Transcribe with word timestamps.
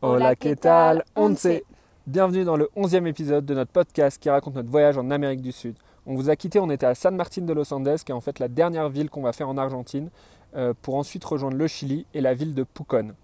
Hola, 0.00 0.36
¿qué 0.36 0.54
tal? 0.54 1.04
Once. 1.16 1.48
Bienvenue 2.06 2.44
dans 2.44 2.56
le 2.56 2.70
11e 2.76 3.06
épisode 3.06 3.44
de 3.44 3.52
notre 3.52 3.72
podcast 3.72 4.22
qui 4.22 4.30
raconte 4.30 4.54
notre 4.54 4.70
voyage 4.70 4.96
en 4.96 5.10
Amérique 5.10 5.42
du 5.42 5.50
Sud. 5.50 5.76
On 6.06 6.14
vous 6.14 6.30
a 6.30 6.36
quitté, 6.36 6.60
on 6.60 6.70
était 6.70 6.86
à 6.86 6.94
San 6.94 7.16
Martín 7.16 7.46
de 7.46 7.52
los 7.52 7.74
Andes, 7.74 7.96
qui 8.06 8.12
est 8.12 8.14
en 8.14 8.20
fait 8.20 8.38
la 8.38 8.46
dernière 8.46 8.88
ville 8.90 9.10
qu'on 9.10 9.22
va 9.22 9.32
faire 9.32 9.48
en 9.48 9.58
Argentine, 9.58 10.10
euh, 10.54 10.72
pour 10.82 10.94
ensuite 10.94 11.24
rejoindre 11.24 11.56
le 11.56 11.66
Chili 11.66 12.06
et 12.14 12.20
la 12.20 12.32
ville 12.32 12.54
de 12.54 12.62
Pucón. 12.62 13.14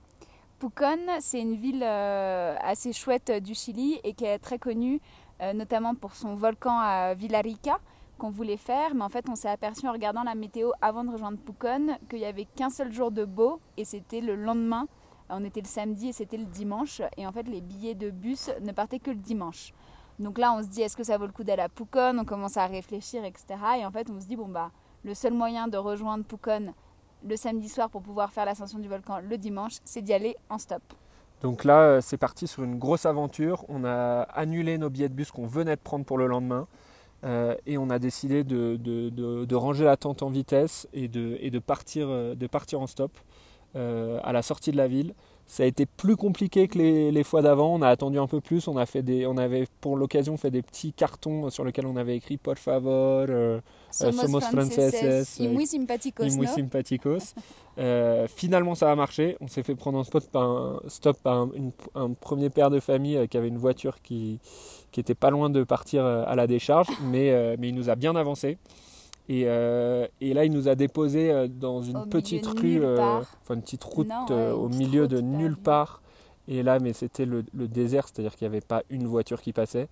Pucón, 0.58 0.98
c'est 1.20 1.40
une 1.40 1.54
ville 1.54 1.84
euh, 1.84 2.56
assez 2.60 2.92
chouette 2.92 3.30
euh, 3.30 3.38
du 3.38 3.54
Chili 3.54 4.00
et 4.02 4.12
qui 4.12 4.24
est 4.24 4.40
très 4.40 4.58
connue, 4.58 5.00
euh, 5.42 5.52
notamment 5.52 5.94
pour 5.94 6.16
son 6.16 6.34
volcan 6.34 6.76
à 6.80 7.14
Villarrica 7.14 7.78
qu'on 8.18 8.30
voulait 8.30 8.56
faire, 8.56 8.94
mais 8.94 9.02
en 9.02 9.08
fait 9.08 9.28
on 9.28 9.36
s'est 9.36 9.48
aperçu 9.48 9.86
en 9.86 9.92
regardant 9.92 10.24
la 10.24 10.34
météo 10.34 10.70
avant 10.80 11.04
de 11.04 11.10
rejoindre 11.10 11.38
Pucón 11.38 11.98
qu'il 12.08 12.18
n'y 12.20 12.24
avait 12.24 12.46
qu'un 12.46 12.70
seul 12.70 12.92
jour 12.92 13.12
de 13.12 13.24
beau 13.24 13.60
et 13.76 13.84
c'était 13.84 14.20
le 14.20 14.34
lendemain. 14.34 14.88
On 15.30 15.44
était 15.44 15.60
le 15.60 15.66
samedi 15.66 16.08
et 16.08 16.12
c'était 16.12 16.36
le 16.36 16.44
dimanche 16.44 17.00
et 17.16 17.26
en 17.26 17.32
fait 17.32 17.48
les 17.48 17.60
billets 17.60 17.94
de 17.94 18.10
bus 18.10 18.50
ne 18.60 18.72
partaient 18.72 18.98
que 18.98 19.10
le 19.10 19.16
dimanche. 19.16 19.72
Donc 20.18 20.38
là 20.38 20.52
on 20.52 20.62
se 20.62 20.68
dit 20.68 20.82
est-ce 20.82 20.96
que 20.96 21.04
ça 21.04 21.18
vaut 21.18 21.26
le 21.26 21.32
coup 21.32 21.44
d'aller 21.44 21.62
à 21.62 21.68
Pucón 21.68 22.18
On 22.18 22.24
commence 22.24 22.56
à 22.56 22.66
réfléchir 22.66 23.24
etc. 23.24 23.46
Et 23.80 23.86
en 23.86 23.90
fait 23.90 24.10
on 24.10 24.20
se 24.20 24.26
dit 24.26 24.36
bon 24.36 24.48
bah 24.48 24.70
le 25.02 25.14
seul 25.14 25.32
moyen 25.32 25.68
de 25.68 25.76
rejoindre 25.76 26.24
Pucón 26.24 26.74
le 27.26 27.36
samedi 27.36 27.68
soir 27.68 27.90
pour 27.90 28.02
pouvoir 28.02 28.32
faire 28.32 28.44
l'ascension 28.44 28.78
du 28.78 28.88
volcan 28.88 29.20
le 29.20 29.38
dimanche, 29.38 29.74
c'est 29.84 30.02
d'y 30.02 30.12
aller 30.12 30.36
en 30.50 30.58
stop. 30.58 30.82
Donc 31.42 31.64
là, 31.64 31.80
euh, 31.80 32.00
c'est 32.00 32.16
parti 32.16 32.46
sur 32.46 32.64
une 32.64 32.78
grosse 32.78 33.06
aventure. 33.06 33.64
On 33.68 33.84
a 33.84 34.22
annulé 34.22 34.78
nos 34.78 34.88
billets 34.88 35.08
de 35.08 35.14
bus 35.14 35.30
qu'on 35.30 35.46
venait 35.46 35.76
de 35.76 35.80
prendre 35.80 36.04
pour 36.04 36.18
le 36.18 36.26
lendemain. 36.26 36.66
Euh, 37.24 37.54
et 37.66 37.78
on 37.78 37.88
a 37.90 37.98
décidé 37.98 38.44
de, 38.44 39.54
ranger 39.54 39.84
la 39.84 39.96
tente 39.96 40.22
en 40.22 40.28
vitesse 40.28 40.86
et 40.92 41.08
de, 41.08 41.38
euh, 41.42 41.60
partir 42.50 42.80
en 42.80 42.86
stop 42.86 43.12
à 43.74 44.32
la 44.32 44.42
sortie 44.42 44.70
de 44.72 44.76
la 44.76 44.88
ville. 44.88 45.14
Ça 45.46 45.62
a 45.62 45.66
été 45.66 45.84
plus 45.84 46.16
compliqué 46.16 46.68
que 46.68 46.78
les, 46.78 47.12
les 47.12 47.22
fois 47.22 47.42
d'avant. 47.42 47.74
On 47.74 47.82
a 47.82 47.88
attendu 47.88 48.18
un 48.18 48.26
peu 48.26 48.40
plus. 48.40 48.66
On, 48.66 48.78
a 48.78 48.86
fait 48.86 49.02
des, 49.02 49.26
on 49.26 49.36
avait 49.36 49.66
pour 49.82 49.96
l'occasion 49.98 50.38
fait 50.38 50.50
des 50.50 50.62
petits 50.62 50.94
cartons 50.94 51.50
sur 51.50 51.64
lesquels 51.66 51.84
on 51.86 51.96
avait 51.96 52.16
écrit 52.16 52.38
Por 52.38 52.56
favor, 52.56 53.26
euh, 53.28 53.60
somos 54.22 54.40
franceses, 54.40 55.38
y 55.38 55.48
muy 55.48 55.66
simpáticos, 55.66 56.24
y. 56.26 56.46
Euh, 57.76 58.28
finalement, 58.28 58.76
ça 58.76 58.90
a 58.90 58.94
marché. 58.94 59.36
On 59.40 59.48
s'est 59.48 59.64
fait 59.64 59.74
prendre 59.74 59.98
en 59.98 60.04
spot 60.04 60.30
par 60.30 60.44
un, 60.44 60.80
stop 60.86 61.18
par 61.20 61.34
un, 61.38 61.50
une- 61.56 61.72
un 61.96 62.12
premier 62.12 62.48
père 62.48 62.70
de 62.70 62.78
famille 62.78 63.16
euh, 63.16 63.26
qui 63.26 63.36
avait 63.36 63.48
une 63.48 63.58
voiture 63.58 64.00
qui, 64.00 64.38
qui 64.92 65.00
était 65.00 65.16
pas 65.16 65.30
loin 65.30 65.50
de 65.50 65.64
partir 65.64 66.04
euh, 66.04 66.22
à 66.26 66.36
la 66.36 66.46
décharge, 66.46 66.86
mais, 67.02 67.32
euh, 67.32 67.56
mais 67.58 67.68
il 67.70 67.74
nous 67.74 67.90
a 67.90 67.96
bien 67.96 68.14
avancé. 68.14 68.58
Et, 69.28 69.44
euh, 69.46 70.06
et 70.20 70.34
là, 70.34 70.44
il 70.44 70.52
nous 70.52 70.68
a 70.68 70.74
déposé 70.74 71.30
euh, 71.30 71.48
dans 71.48 71.80
une 71.82 71.96
Au 71.96 72.06
petite 72.06 72.46
rue, 72.46 72.82
euh, 72.84 72.98
enfin 73.42 73.54
une 73.54 73.62
petite 73.62 73.82
route 73.84 74.08
Non, 74.08 74.26
euh, 74.30 74.52
au 74.52 74.68
milieu 74.68 75.08
de 75.08 75.20
nulle 75.20 75.56
part. 75.56 76.02
Et 76.46 76.62
là, 76.62 76.78
mais 76.78 76.92
c'était 76.92 77.24
le, 77.24 77.42
le 77.54 77.66
désert, 77.68 78.06
c'est-à-dire 78.06 78.36
qu'il 78.36 78.46
n'y 78.46 78.54
avait 78.54 78.60
pas 78.60 78.82
une 78.90 79.06
voiture 79.06 79.40
qui 79.40 79.52
passait. 79.54 79.88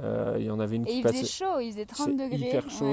Il 0.00 0.42
y 0.44 0.50
en 0.50 0.60
avait 0.60 0.76
une 0.76 0.86
Et 0.86 0.90
qui 0.90 0.98
il 0.98 1.02
passait. 1.02 1.18
faisait 1.18 1.26
chaud, 1.44 1.58
il 1.60 1.72
faisait 1.72 1.86
30 1.86 2.06
C'est 2.10 2.12
degrés. 2.30 2.48
hyper 2.48 2.70
chaud. 2.70 2.84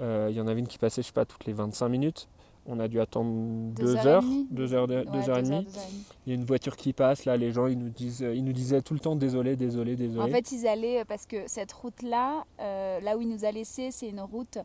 ouais. 0.00 0.30
Il 0.30 0.36
y 0.36 0.40
en 0.40 0.46
avait 0.48 0.60
une 0.60 0.66
qui 0.66 0.76
passait, 0.78 1.00
je 1.00 1.06
sais 1.06 1.12
pas, 1.12 1.24
toutes 1.24 1.46
les 1.46 1.52
25 1.54 1.88
minutes. 1.88 2.28
On 2.66 2.78
a 2.78 2.88
dû 2.88 3.00
attendre 3.00 3.30
Deux 3.74 3.84
deux 3.84 3.96
heures 3.96 4.06
heures, 4.06 4.24
deux 4.50 4.74
heures, 4.74 4.86
de- 4.86 4.94
Ouais, 4.96 5.04
deux 5.06 5.30
heures 5.30 5.38
et 5.38 5.42
deux 5.42 5.48
demie. 5.48 5.64
deux 5.64 5.78
heures 5.78 5.84
et 5.86 5.90
demie. 5.92 6.02
Il 6.26 6.30
y 6.30 6.32
a 6.32 6.34
une 6.38 6.44
voiture 6.44 6.76
qui 6.76 6.92
passe, 6.92 7.24
là, 7.24 7.36
les 7.38 7.50
gens, 7.52 7.66
ils 7.66 7.78
nous 7.78 7.88
disent, 7.88 8.20
ils 8.20 8.44
nous 8.44 8.52
disaient 8.52 8.82
tout 8.82 8.92
le 8.94 9.00
temps 9.00 9.16
désolé, 9.16 9.56
désolé, 9.56 9.96
désolé. 9.96 10.20
En 10.20 10.28
fait, 10.28 10.52
ils 10.52 10.66
allaient, 10.66 11.04
parce 11.06 11.24
que 11.24 11.36
cette 11.46 11.72
route-là, 11.72 12.44
là 12.58 13.16
où 13.16 13.22
il 13.22 13.28
nous 13.28 13.44
a 13.46 13.50
laissé, 13.52 13.90
c'est 13.90 14.08
une 14.08 14.20
route 14.20 14.58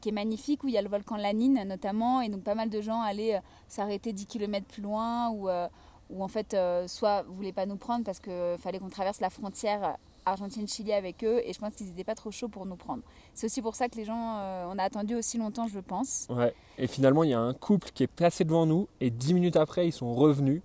qui 0.00 0.08
est 0.08 0.12
magnifique, 0.12 0.64
où 0.64 0.68
il 0.68 0.74
y 0.74 0.78
a 0.78 0.82
le 0.82 0.88
volcan 0.88 1.16
Lanine 1.16 1.62
notamment, 1.66 2.20
et 2.20 2.28
donc 2.28 2.42
pas 2.42 2.54
mal 2.54 2.70
de 2.70 2.80
gens 2.80 3.00
allaient 3.00 3.36
euh, 3.36 3.40
s'arrêter 3.68 4.12
10 4.12 4.26
km 4.26 4.66
plus 4.66 4.82
loin, 4.82 5.30
ou 5.30 5.48
euh, 5.48 5.68
ou 6.10 6.22
en 6.22 6.28
fait, 6.28 6.54
euh, 6.54 6.86
soit 6.86 7.22
voulaient 7.28 7.52
pas 7.52 7.66
nous 7.66 7.76
prendre 7.76 8.04
parce 8.04 8.20
qu'il 8.20 8.56
fallait 8.58 8.78
qu'on 8.78 8.88
traverse 8.88 9.20
la 9.20 9.30
frontière 9.30 9.96
Argentine-Chili 10.24 10.92
avec 10.92 11.24
eux, 11.24 11.40
et 11.44 11.52
je 11.52 11.58
pense 11.58 11.74
qu'ils 11.74 11.86
n'étaient 11.86 12.04
pas 12.04 12.14
trop 12.14 12.30
chauds 12.30 12.48
pour 12.48 12.66
nous 12.66 12.76
prendre. 12.76 13.02
C'est 13.34 13.46
aussi 13.46 13.62
pour 13.62 13.74
ça 13.76 13.88
que 13.88 13.96
les 13.96 14.04
gens, 14.04 14.38
euh, 14.38 14.66
on 14.68 14.78
a 14.78 14.82
attendu 14.82 15.14
aussi 15.14 15.38
longtemps, 15.38 15.68
je 15.68 15.78
pense. 15.78 16.26
Ouais. 16.30 16.52
Et 16.78 16.86
finalement, 16.86 17.22
il 17.22 17.30
y 17.30 17.34
a 17.34 17.40
un 17.40 17.54
couple 17.54 17.90
qui 17.94 18.02
est 18.02 18.08
passé 18.08 18.44
devant 18.44 18.66
nous, 18.66 18.88
et 19.00 19.10
dix 19.10 19.34
minutes 19.34 19.56
après, 19.56 19.86
ils 19.86 19.92
sont 19.92 20.14
revenus. 20.14 20.62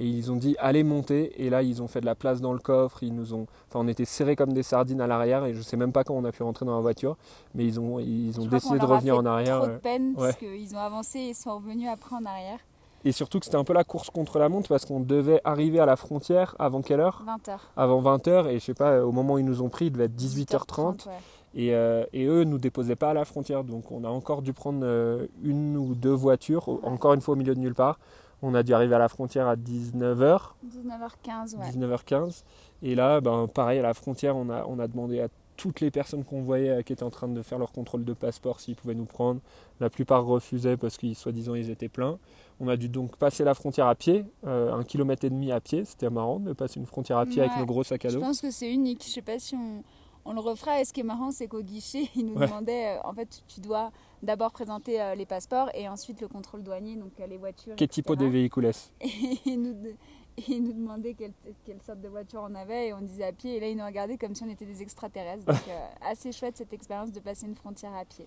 Et 0.00 0.06
ils 0.06 0.32
ont 0.32 0.36
dit 0.36 0.56
allez 0.58 0.82
monter 0.82 1.44
et 1.44 1.50
là 1.50 1.62
ils 1.62 1.82
ont 1.82 1.86
fait 1.86 2.00
de 2.00 2.06
la 2.06 2.14
place 2.14 2.40
dans 2.40 2.54
le 2.54 2.58
coffre, 2.58 3.02
ils 3.02 3.14
nous 3.14 3.34
ont 3.34 3.46
enfin 3.68 3.80
on 3.84 3.86
était 3.86 4.06
serrés 4.06 4.34
comme 4.34 4.54
des 4.54 4.62
sardines 4.62 5.02
à 5.02 5.06
l'arrière 5.06 5.44
et 5.44 5.52
je 5.52 5.60
sais 5.60 5.76
même 5.76 5.92
pas 5.92 6.04
quand 6.04 6.14
on 6.14 6.24
a 6.24 6.32
pu 6.32 6.42
rentrer 6.42 6.64
dans 6.64 6.74
la 6.74 6.80
voiture 6.80 7.18
mais 7.54 7.66
ils 7.66 7.78
ont 7.78 7.98
ils 8.00 8.40
ont 8.40 8.44
Je 8.44 8.48
décidé 8.48 8.78
de 8.78 8.86
revenir 8.86 9.18
en 9.18 9.26
arrière. 9.26 9.58
Trop 9.58 9.66
de 9.66 9.72
euh. 9.72 9.78
peine, 9.78 10.14
ouais. 10.16 10.32
parce 10.32 10.36
qu'ils 10.36 10.74
ont 10.74 10.78
avancé 10.78 11.18
et 11.18 11.34
sont 11.34 11.54
revenus 11.54 11.86
après 11.92 12.16
en 12.16 12.24
arrière. 12.24 12.60
Et 13.04 13.12
surtout 13.12 13.40
que 13.40 13.44
c'était 13.44 13.58
un 13.58 13.64
peu 13.64 13.74
la 13.74 13.84
course 13.84 14.08
contre 14.08 14.38
la 14.38 14.48
montre 14.48 14.70
parce 14.70 14.86
qu'on 14.86 15.00
devait 15.00 15.42
arriver 15.44 15.80
à 15.80 15.86
la 15.86 15.96
frontière 15.96 16.56
avant 16.58 16.80
quelle 16.80 17.00
heure? 17.00 17.22
20h. 17.26 17.58
Avant 17.76 18.02
20h 18.02 18.48
et 18.48 18.58
je 18.58 18.64
sais 18.64 18.74
pas, 18.74 19.04
au 19.04 19.12
moment 19.12 19.34
où 19.34 19.38
ils 19.38 19.44
nous 19.44 19.60
ont 19.60 19.68
pris, 19.68 19.86
il 19.86 19.92
devait 19.92 20.04
être 20.04 20.16
18h30 20.16 21.08
ouais. 21.08 21.12
et, 21.54 21.74
euh, 21.74 22.04
et 22.14 22.24
eux 22.24 22.44
nous 22.44 22.58
déposaient 22.58 22.96
pas 22.96 23.10
à 23.10 23.14
la 23.14 23.26
frontière 23.26 23.64
donc 23.64 23.92
on 23.92 24.04
a 24.04 24.08
encore 24.08 24.40
dû 24.40 24.54
prendre 24.54 24.80
euh, 24.82 25.26
une 25.42 25.76
ou 25.76 25.94
deux 25.94 26.12
voitures, 26.12 26.68
encore 26.84 27.12
une 27.12 27.20
fois 27.20 27.34
au 27.34 27.36
milieu 27.36 27.54
de 27.54 27.60
nulle 27.60 27.74
part. 27.74 27.98
On 28.42 28.54
a 28.54 28.62
dû 28.62 28.72
arriver 28.74 28.94
à 28.94 28.98
la 28.98 29.08
frontière 29.08 29.46
à 29.48 29.56
19h, 29.56 30.40
19h15, 30.66 31.56
ouais. 31.56 31.70
19h15 31.70 32.42
et 32.82 32.94
là 32.94 33.20
ben, 33.20 33.46
pareil 33.46 33.78
à 33.78 33.82
la 33.82 33.94
frontière 33.94 34.36
on 34.36 34.48
a, 34.48 34.64
on 34.66 34.78
a 34.78 34.88
demandé 34.88 35.20
à 35.20 35.28
toutes 35.56 35.80
les 35.80 35.90
personnes 35.90 36.24
qu'on 36.24 36.40
voyait 36.40 36.70
euh, 36.70 36.82
qui 36.82 36.94
étaient 36.94 37.02
en 37.02 37.10
train 37.10 37.28
de 37.28 37.42
faire 37.42 37.58
leur 37.58 37.70
contrôle 37.70 38.02
de 38.06 38.14
passeport 38.14 38.60
s'ils 38.60 38.76
pouvaient 38.76 38.94
nous 38.94 39.04
prendre. 39.04 39.40
La 39.78 39.90
plupart 39.90 40.24
refusaient 40.24 40.78
parce 40.78 40.96
qu'ils 40.96 41.14
soi-disant 41.14 41.54
ils 41.54 41.68
étaient 41.68 41.90
pleins. 41.90 42.18
On 42.60 42.68
a 42.68 42.78
dû 42.78 42.88
donc 42.88 43.16
passer 43.16 43.44
la 43.44 43.52
frontière 43.52 43.86
à 43.86 43.94
pied, 43.94 44.24
euh, 44.46 44.72
un 44.72 44.84
kilomètre 44.84 45.22
et 45.26 45.30
demi 45.30 45.52
à 45.52 45.60
pied. 45.60 45.84
C'était 45.84 46.08
marrant 46.08 46.40
de 46.40 46.54
passer 46.54 46.80
une 46.80 46.86
frontière 46.86 47.18
à 47.18 47.26
pied 47.26 47.42
avec 47.42 47.58
nos 47.58 47.66
gros 47.66 47.84
sacs 47.84 48.06
à 48.06 48.08
Je 48.08 48.14
dos. 48.14 48.20
pense 48.20 48.40
que 48.40 48.50
c'est 48.50 48.72
unique. 48.72 49.04
Je 49.04 49.10
sais 49.10 49.22
pas 49.22 49.38
si 49.38 49.54
on, 49.54 49.82
on 50.24 50.32
le 50.32 50.40
refera. 50.40 50.80
Et 50.80 50.84
ce 50.84 50.92
qui 50.92 51.00
est 51.00 51.04
marrant, 51.04 51.30
c'est 51.30 51.46
qu'au 51.48 51.62
guichet, 51.62 52.08
ils 52.14 52.26
nous 52.26 52.34
Ouais. 52.34 52.46
demandaient, 52.46 52.96
euh, 52.96 53.00
en 53.08 53.12
fait, 53.12 53.42
tu 53.48 53.60
dois 53.60 53.90
d'abord 54.22 54.52
présenter 54.52 55.00
euh, 55.00 55.14
les 55.14 55.26
passeports 55.26 55.70
et 55.74 55.88
ensuite 55.88 56.20
le 56.20 56.28
contrôle 56.28 56.62
douanier, 56.62 56.96
donc 56.96 57.12
euh, 57.20 57.26
les 57.26 57.36
voitures. 57.38 57.74
Quel 57.76 57.88
type 57.88 58.06
de 58.08 58.12
etc. 58.14 58.30
véhicules 58.30 58.70
Et 59.00 59.08
ils 59.46 59.60
nous, 59.60 59.72
de- 59.74 59.94
et 60.36 60.42
ils 60.52 60.62
nous 60.62 60.72
demandaient 60.72 61.14
quelle, 61.14 61.32
quelle 61.64 61.80
sorte 61.82 62.00
de 62.00 62.08
voiture 62.08 62.46
on 62.48 62.54
avait 62.54 62.88
et 62.88 62.92
on 62.94 63.00
disait 63.00 63.24
à 63.24 63.32
pied. 63.32 63.56
Et 63.56 63.60
là, 63.60 63.68
ils 63.68 63.76
nous 63.76 63.84
regardaient 63.84 64.16
comme 64.16 64.34
si 64.34 64.42
on 64.44 64.48
était 64.48 64.64
des 64.64 64.80
extraterrestres. 64.82 65.44
Donc, 65.44 65.56
euh, 65.68 65.86
assez 66.02 66.32
chouette 66.32 66.56
cette 66.56 66.72
expérience 66.72 67.12
de 67.12 67.20
passer 67.20 67.46
une 67.46 67.54
frontière 67.56 67.92
à 67.94 68.04
pied. 68.04 68.26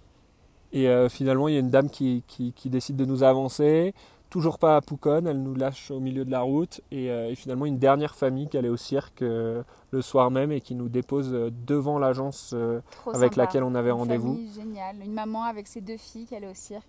Et 0.74 0.88
euh, 0.90 1.08
finalement, 1.10 1.48
il 1.48 1.54
y 1.54 1.58
a 1.58 1.60
une 1.60 1.70
dame 1.70 1.90
qui, 1.90 2.24
qui- 2.28 2.52
qui 2.54 2.70
décide 2.70 2.96
de 2.96 3.06
nous 3.06 3.22
avancer. 3.24 3.94
Toujours 4.34 4.58
pas 4.58 4.78
à 4.78 4.82
Pucón, 4.82 5.28
elle 5.28 5.44
nous 5.44 5.54
lâche 5.54 5.92
au 5.92 6.00
milieu 6.00 6.26
de 6.26 6.32
la 6.32 6.42
route. 6.42 6.82
Et, 6.90 7.12
euh, 7.12 7.30
et 7.30 7.36
finalement, 7.36 7.68
une 7.68 7.78
dernière 7.78 8.16
famille 8.16 8.48
qui 8.48 8.58
allait 8.58 8.68
au 8.68 8.78
cirque 8.78 9.22
euh, 9.22 9.62
le 9.92 10.02
soir 10.02 10.32
même 10.32 10.52
et 10.52 10.60
qui 10.60 10.74
nous 10.74 10.90
dépose 10.90 11.30
euh, 11.32 11.52
devant 11.68 12.00
l'agence 12.00 12.50
euh, 12.56 12.82
avec 13.14 13.34
sympa. 13.34 13.44
laquelle 13.44 13.64
on 13.64 13.76
avait 13.76 13.92
rendez-vous. 13.92 14.40
géniale. 14.56 14.96
Une 15.06 15.14
maman 15.14 15.44
avec 15.44 15.68
ses 15.68 15.82
deux 15.82 15.98
filles 15.98 16.26
qui 16.26 16.36
allait 16.36 16.50
au 16.50 16.56
cirque. 16.56 16.88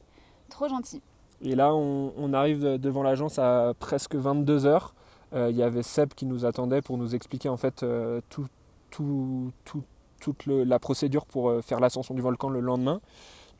Trop 0.49 0.69
gentil. 0.69 1.03
Et 1.43 1.54
là, 1.54 1.75
on, 1.75 2.15
on 2.16 2.33
arrive 2.33 2.60
de- 2.62 2.77
devant 2.78 3.03
l'agence 3.03 3.38
à 3.38 3.75
presque 3.78 4.15
22 4.15 4.65
heures. 4.65 4.94
Il 5.34 5.54
y 5.56 5.62
avait 5.62 5.83
Seb 5.83 6.15
qui 6.15 6.25
nous 6.27 6.47
attendait 6.47 6.81
pour 6.81 6.97
nous 6.97 7.15
expliquer 7.15 7.49
en 7.50 7.56
fait 7.59 7.84
tout, 8.31 8.47
tout- 8.91 9.50
tout- 9.66 9.83
toute 10.21 10.47
le- 10.47 10.65
la 10.65 10.78
procédure 10.78 11.27
pour 11.27 11.53
faire 11.62 11.81
l'ascension 11.81 12.15
du 12.15 12.22
volcan 12.22 12.49
le 12.49 12.60
lendemain. 12.60 13.00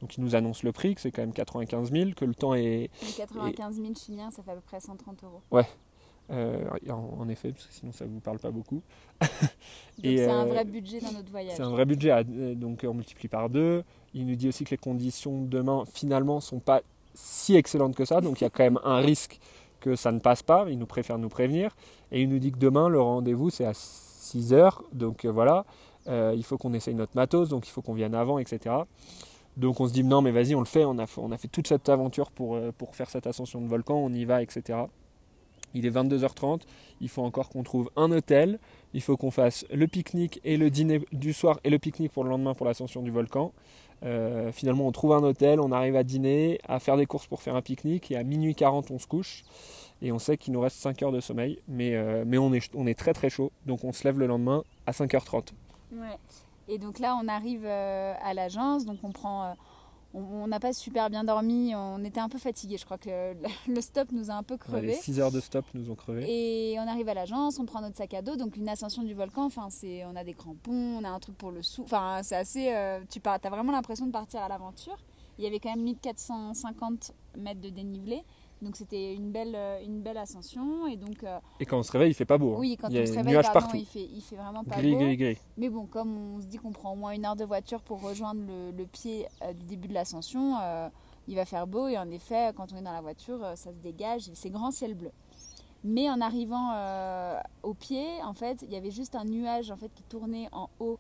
Donc 0.01 0.17
il 0.17 0.25
nous 0.25 0.35
annonce 0.35 0.63
le 0.63 0.73
prix, 0.73 0.95
que 0.95 1.01
c'est 1.01 1.11
quand 1.11 1.23
même 1.23 1.33
95 1.33 1.91
000, 1.93 2.11
que 2.17 2.25
le 2.25 2.35
temps 2.35 2.55
est... 2.55 2.91
Les 3.03 3.13
95 3.17 3.77
000 3.77 3.95
chiliens, 3.95 4.31
ça 4.31 4.43
fait 4.43 4.51
à 4.51 4.55
peu 4.55 4.61
près 4.61 4.81
130 4.81 5.25
euros. 5.25 5.41
euh, 6.31 6.65
en, 6.89 7.21
en 7.21 7.29
effet, 7.29 7.53
parce 7.53 7.67
que 7.67 7.73
sinon 7.75 7.93
ça 7.93 8.07
ne 8.07 8.11
vous 8.11 8.21
parle 8.21 8.39
pas 8.39 8.51
beaucoup. 8.51 8.81
C'est 10.03 10.27
un 10.27 10.47
euh, 10.47 10.53
vrai 10.53 10.65
budget 10.65 11.01
dans 11.01 11.13
notre 11.13 11.31
voyage. 11.31 11.55
C'est 11.57 11.63
un 11.63 11.71
vrai 11.71 11.85
budget, 11.85 12.13
euh, 12.13 12.55
donc 12.55 12.85
on 12.89 12.95
multiplie 12.95 13.29
par 13.29 13.51
deux. 13.51 13.85
Il 14.15 14.27
nous 14.27 14.35
dit 14.35 14.49
aussi 14.49 14.65
que 14.65 14.71
les 14.71 14.79
conditions 14.79 15.43
de 15.43 15.49
demain 15.49 15.85
finalement 15.93 16.41
sont 16.41 16.61
pas 16.61 16.81
si 17.15 17.57
excellentes 17.57 17.95
que 17.95 18.05
ça, 18.07 18.21
donc 18.23 18.41
il 18.41 18.45
y 18.45 18.47
a 18.47 18.51
quand 18.51 18.65
même 18.65 18.81
un 18.85 18.99
risque 18.99 19.39
que 19.81 19.97
ça 19.97 20.13
ne 20.13 20.19
passe 20.19 20.43
pas. 20.43 20.65
Il 20.71 20.79
nous 20.79 20.87
préfère 20.87 21.19
nous 21.19 21.29
prévenir. 21.29 21.77
Et 22.11 22.23
il 22.23 22.29
nous 22.31 22.39
dit 22.39 22.53
que 22.53 22.59
demain 22.59 22.89
le 22.89 23.01
rendez-vous 23.01 23.51
c'est 23.51 23.67
à 23.67 23.75
6 23.75 24.53
heures, 24.55 24.83
donc 24.93 25.27
voilà, 25.27 25.65
Euh, 26.07 26.35
il 26.37 26.45
faut 26.45 26.59
qu'on 26.59 26.75
essaye 26.75 26.95
notre 26.95 27.17
matos, 27.17 27.49
donc 27.49 27.67
il 27.67 27.71
faut 27.71 27.81
qu'on 27.81 27.95
vienne 27.95 28.15
avant, 28.15 28.39
etc. 28.39 28.75
Donc 29.57 29.81
on 29.81 29.87
se 29.87 29.93
dit 29.93 30.05
non 30.05 30.21
mais 30.21 30.31
vas-y 30.31 30.55
on 30.55 30.61
le 30.61 30.67
fait, 30.67 30.85
on 30.85 30.99
a, 30.99 31.07
fait 31.07 31.49
toute 31.49 31.69
cette 31.69 31.89
aventure 31.89 32.31
pour, 32.31 32.57
euh, 32.57 32.73
pour 32.77 32.97
faire 32.97 33.09
cette 33.09 33.27
ascension 33.27 33.61
de 33.61 33.67
volcan, 33.67 33.97
on 33.97 34.13
y 34.13 34.25
va, 34.25 34.43
etc. 34.43 34.81
Il 35.75 35.87
est 35.87 35.91
22h30, 35.91 36.63
il 37.01 37.09
faut 37.09 37.23
encore 37.23 37.49
qu'on 37.49 37.65
trouve 37.65 37.91
un 37.97 38.11
hôtel, 38.13 38.61
il 38.95 39.01
faut 39.01 39.17
qu'on 39.17 39.33
fasse 39.33 39.67
le 39.73 39.89
pique-nique 39.89 40.41
et 40.45 40.57
le 40.57 40.71
dîner 40.71 41.01
du 41.13 41.33
soir 41.33 41.59
et 41.65 41.71
le 41.71 41.79
pique-nique 41.79 42.13
pour 42.13 42.25
le 42.25 42.31
lendemain 42.31 42.55
pour 42.55 42.67
l'ascension 42.67 43.03
du 43.03 43.11
volcan. 43.11 43.53
Euh, 44.05 44.53
finalement, 44.53 44.87
on 44.87 44.93
trouve 44.93 45.13
un 45.13 45.23
hôtel, 45.23 45.61
on 45.61 45.73
arrive 45.73 45.97
à 45.97 46.05
dîner, 46.05 46.61
à 46.69 46.79
faire 46.79 46.97
des 46.97 47.07
courses 47.07 47.27
pour 47.27 47.43
faire 47.43 47.57
un 47.57 47.63
pique-nique 47.63 48.11
et 48.11 48.17
à 48.17 48.23
minuit 48.23 48.55
40, 48.55 48.91
on 48.91 48.99
se 48.99 49.07
couche. 49.07 49.43
Et 50.03 50.13
on 50.13 50.19
sait 50.19 50.37
qu'il 50.37 50.53
nous 50.53 50.61
reste 50.61 50.77
5 50.77 51.03
heures 51.03 51.13
de 51.13 51.21
sommeil, 51.21 51.61
mais, 51.67 51.95
euh, 51.95 52.25
mais 52.27 52.39
on, 52.39 52.53
est, 52.53 52.71
on 52.75 52.87
est 52.87 52.99
très 52.99 53.13
très 53.13 53.31
chaud, 53.31 53.53
donc 53.65 53.85
on 53.85 53.93
se 53.93 54.05
lève 54.05 54.19
le 54.19 54.27
lendemain 54.27 54.63
à 54.87 54.93
5h30. 54.93 55.53
Ouais. 55.93 56.19
Et 56.69 56.79
donc 56.79 56.99
là, 56.99 57.19
on 57.23 57.29
arrive 57.29 57.65
euh, 57.65 58.15
à 58.23 58.35
l'agence, 58.35 58.85
donc 58.85 58.99
on 59.03 59.13
prend, 59.13 59.45
euh, 59.45 59.53
on 60.15 60.47
n'a 60.47 60.61
pas 60.61 60.73
super 60.73 61.11
bien 61.11 61.25
dormi, 61.25 61.75
on 61.75 62.03
était 62.05 62.21
un 62.21 62.29
peu 62.29 62.39
fatigué. 62.39 62.79
Je 62.79 62.85
crois 62.85 62.99
que 62.99 63.35
le, 63.69 63.81
stop 63.81 64.13
nous 64.13 64.31
a 64.31 64.35
un 64.35 64.43
peu 64.43 64.57
crevé. 64.57 64.89
les 64.89 64.95
6 64.95 65.21
heures 65.21 65.33
de 65.33 65.41
stop 65.41 65.65
nous 65.75 65.91
ont 65.91 65.95
crevé. 65.95 66.25
Et 66.29 66.79
on 66.79 66.89
arrive 66.89 67.09
à 67.09 67.15
l'agence, 67.15 67.59
on 67.59 67.67
prend 67.67 67.81
notre 67.81 67.97
sac 67.97 68.15
à 68.15 68.23
dos, 68.23 68.37
donc 68.37 68.57
une 68.57 68.69
ascension 68.69 69.03
du 69.03 69.15
volcan. 69.15 69.45
Enfin, 69.45 69.69
c'est, 69.71 70.05
on 70.07 70.17
a 70.17 70.25
des 70.25 70.35
crampons, 70.35 70.99
on 71.01 71.05
a 71.05 71.11
un 71.11 71.21
truc 71.21 71.37
pour 71.37 71.51
le 71.51 71.63
sou. 71.63 71.83
Enfin, 71.83 72.21
c'est 72.23 72.37
assez. 72.37 72.73
Euh, 72.73 73.01
tu 73.11 73.21
as 73.25 73.51
vraiment 73.51 73.73
l'impression 73.73 74.07
de 74.07 74.13
partir 74.13 74.41
à 74.41 74.49
l'aventure. 74.49 74.97
Il 75.39 75.45
y 75.45 75.47
avait 75.47 75.59
quand 75.59 75.71
même 75.75 75.83
1450 75.85 77.13
mètres 77.37 77.61
de 77.61 77.69
dénivelé. 77.69 78.23
Donc 78.65 78.77
c'était 78.77 79.15
une 79.15 79.31
belle, 79.31 79.55
euh, 79.55 79.85
une 79.85 80.01
belle 80.01 80.17
ascension. 80.17 80.87
Et, 80.87 80.97
donc, 80.97 81.23
euh, 81.23 81.39
et 81.61 81.67
quand 81.67 81.79
on 81.79 81.83
se 81.83 81.93
réveille, 81.93 82.11
il 82.11 82.15
fait 82.15 82.25
pas 82.25 82.39
beau. 82.39 82.55
Hein. 82.55 82.59
Oui, 82.59 82.77
quand 82.81 82.89
il 82.89 82.97
y 82.97 83.01
on 83.01 83.07
se 83.07 83.13
réveille, 83.13 83.41
pardon, 83.53 83.69
il, 83.75 83.85
fait, 83.85 84.09
il 84.13 84.23
fait 84.23 84.37
vraiment 84.37 84.65
pas 84.65 84.77
beau. 84.77 84.97
Gris, 84.97 85.17
gris. 85.17 85.39
Mais 85.57 85.69
bon, 85.69 85.87
comme 85.87 86.37
on 86.37 86.41
se 86.41 86.47
dit 86.47 86.57
qu'on 86.57 86.73
prend 86.73 86.93
au 86.93 86.97
moins 86.97 87.13
une 87.13 87.27
heure 87.27 87.37
de 87.37 87.45
voiture 87.45 87.83
pour 87.83 88.03
rejoindre 88.03 88.41
le, 88.77 88.87
pied 88.87 89.27
euh, 89.43 89.53
du 89.53 89.65
début 89.65 89.89
de 89.89 89.95
l'ascension, 89.95 90.57
il 91.29 91.37
va 91.37 91.45
faire 91.45 91.67
beau. 91.67 91.89
Et 91.89 91.99
en 91.99 92.11
effet, 92.11 92.53
quand 92.57 92.73
on 92.73 92.77
est 92.77 92.83
dans 92.83 92.93
la 92.93 93.03
voiture, 93.03 93.41
ça 93.55 93.73
se 93.73 93.79
dégage. 93.79 94.31
C'est 94.33 94.51
grand 94.51 94.71
ciel 94.71 94.95
bleu. 94.95 95.11
Mais 95.85 96.09
en 96.09 96.23
arrivant 96.23 96.73
au 97.63 97.75
pied, 97.75 98.07
en 98.25 98.33
fait, 98.33 98.63
il 98.63 98.73
y 98.73 98.77
avait 98.77 98.91
juste 98.91 99.15
un 99.15 99.25
nuage 99.25 99.71
en 99.71 99.77
fait, 99.77 99.91
qui 99.95 100.03
tournait 100.05 100.49
en 100.53 100.71
haut 100.81 100.99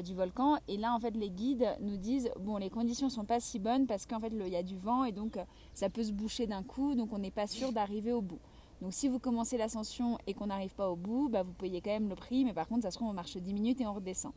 du 0.00 0.14
volcan. 0.14 0.56
Et 0.68 0.76
là, 0.76 0.94
en 0.94 1.00
fait, 1.00 1.14
les 1.14 1.28
guides 1.28 1.68
nous 1.80 1.96
disent 1.96 2.30
bon, 2.40 2.56
les 2.56 2.70
conditions 2.70 3.10
sont 3.10 3.24
pas 3.24 3.40
si 3.40 3.58
bonnes 3.58 3.86
parce 3.86 4.06
qu'en 4.06 4.20
fait, 4.20 4.32
il 4.32 4.48
y 4.48 4.56
a 4.56 4.62
du 4.62 4.76
vent 4.76 5.04
et 5.04 5.12
donc 5.12 5.36
euh, 5.36 5.44
ça 5.74 5.90
peut 5.90 6.02
se 6.02 6.12
boucher 6.12 6.46
d'un 6.46 6.62
coup, 6.62 6.94
donc 6.94 7.12
on 7.12 7.18
n'est 7.18 7.30
pas 7.30 7.46
sûr 7.46 7.72
d'arriver 7.72 8.12
au 8.12 8.22
bout. 8.22 8.38
Donc 8.80 8.94
si 8.94 9.08
vous 9.08 9.18
commencez 9.18 9.58
l'ascension 9.58 10.18
et 10.26 10.34
qu'on 10.34 10.46
n'arrive 10.46 10.74
pas 10.74 10.88
au 10.88 10.96
bout, 10.96 11.28
bah, 11.28 11.42
vous 11.42 11.52
payez 11.52 11.80
quand 11.80 11.90
même 11.90 12.08
le 12.08 12.16
prix, 12.16 12.44
mais 12.44 12.52
par 12.52 12.66
contre, 12.66 12.82
ça 12.82 12.90
se 12.90 12.96
trouve, 12.96 13.08
on 13.08 13.12
marche 13.12 13.36
10 13.36 13.52
minutes 13.52 13.80
et 13.80 13.86
on 13.86 13.92
redescend. 13.92 14.32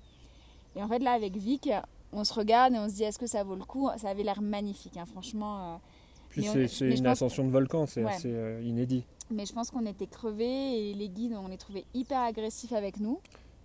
Et 0.75 0.83
en 0.83 0.87
fait, 0.87 0.99
là, 0.99 1.13
avec 1.13 1.37
Vic, 1.37 1.69
on 2.11 2.23
se 2.23 2.33
regarde 2.33 2.73
et 2.73 2.77
on 2.77 2.89
se 2.89 2.95
dit 2.95 3.03
est-ce 3.03 3.17
que 3.17 3.27
ça 3.27 3.43
vaut 3.43 3.55
le 3.55 3.63
coup? 3.63 3.89
Ça 3.97 4.09
avait 4.09 4.23
l'air 4.23 4.41
magnifique, 4.41 4.97
hein, 4.97 5.05
franchement. 5.05 5.79
Euh, 6.37 6.67
c'est 6.67 6.97
une 6.97 7.07
ascension 7.07 7.45
de 7.45 7.49
volcan, 7.49 7.85
c'est 7.85 8.03
assez 8.03 8.59
inédit. 8.61 9.05
Mais 9.31 9.45
je 9.45 9.53
pense 9.53 9.71
qu'on 9.71 9.85
était 9.85 10.05
crevés 10.05 10.89
et 10.89 10.93
les 10.93 11.07
guides, 11.07 11.33
on 11.41 11.47
les 11.47 11.57
trouvait 11.57 11.85
hyper 11.93 12.19
agressifs 12.19 12.73
avec 12.73 12.99
nous 12.99 13.19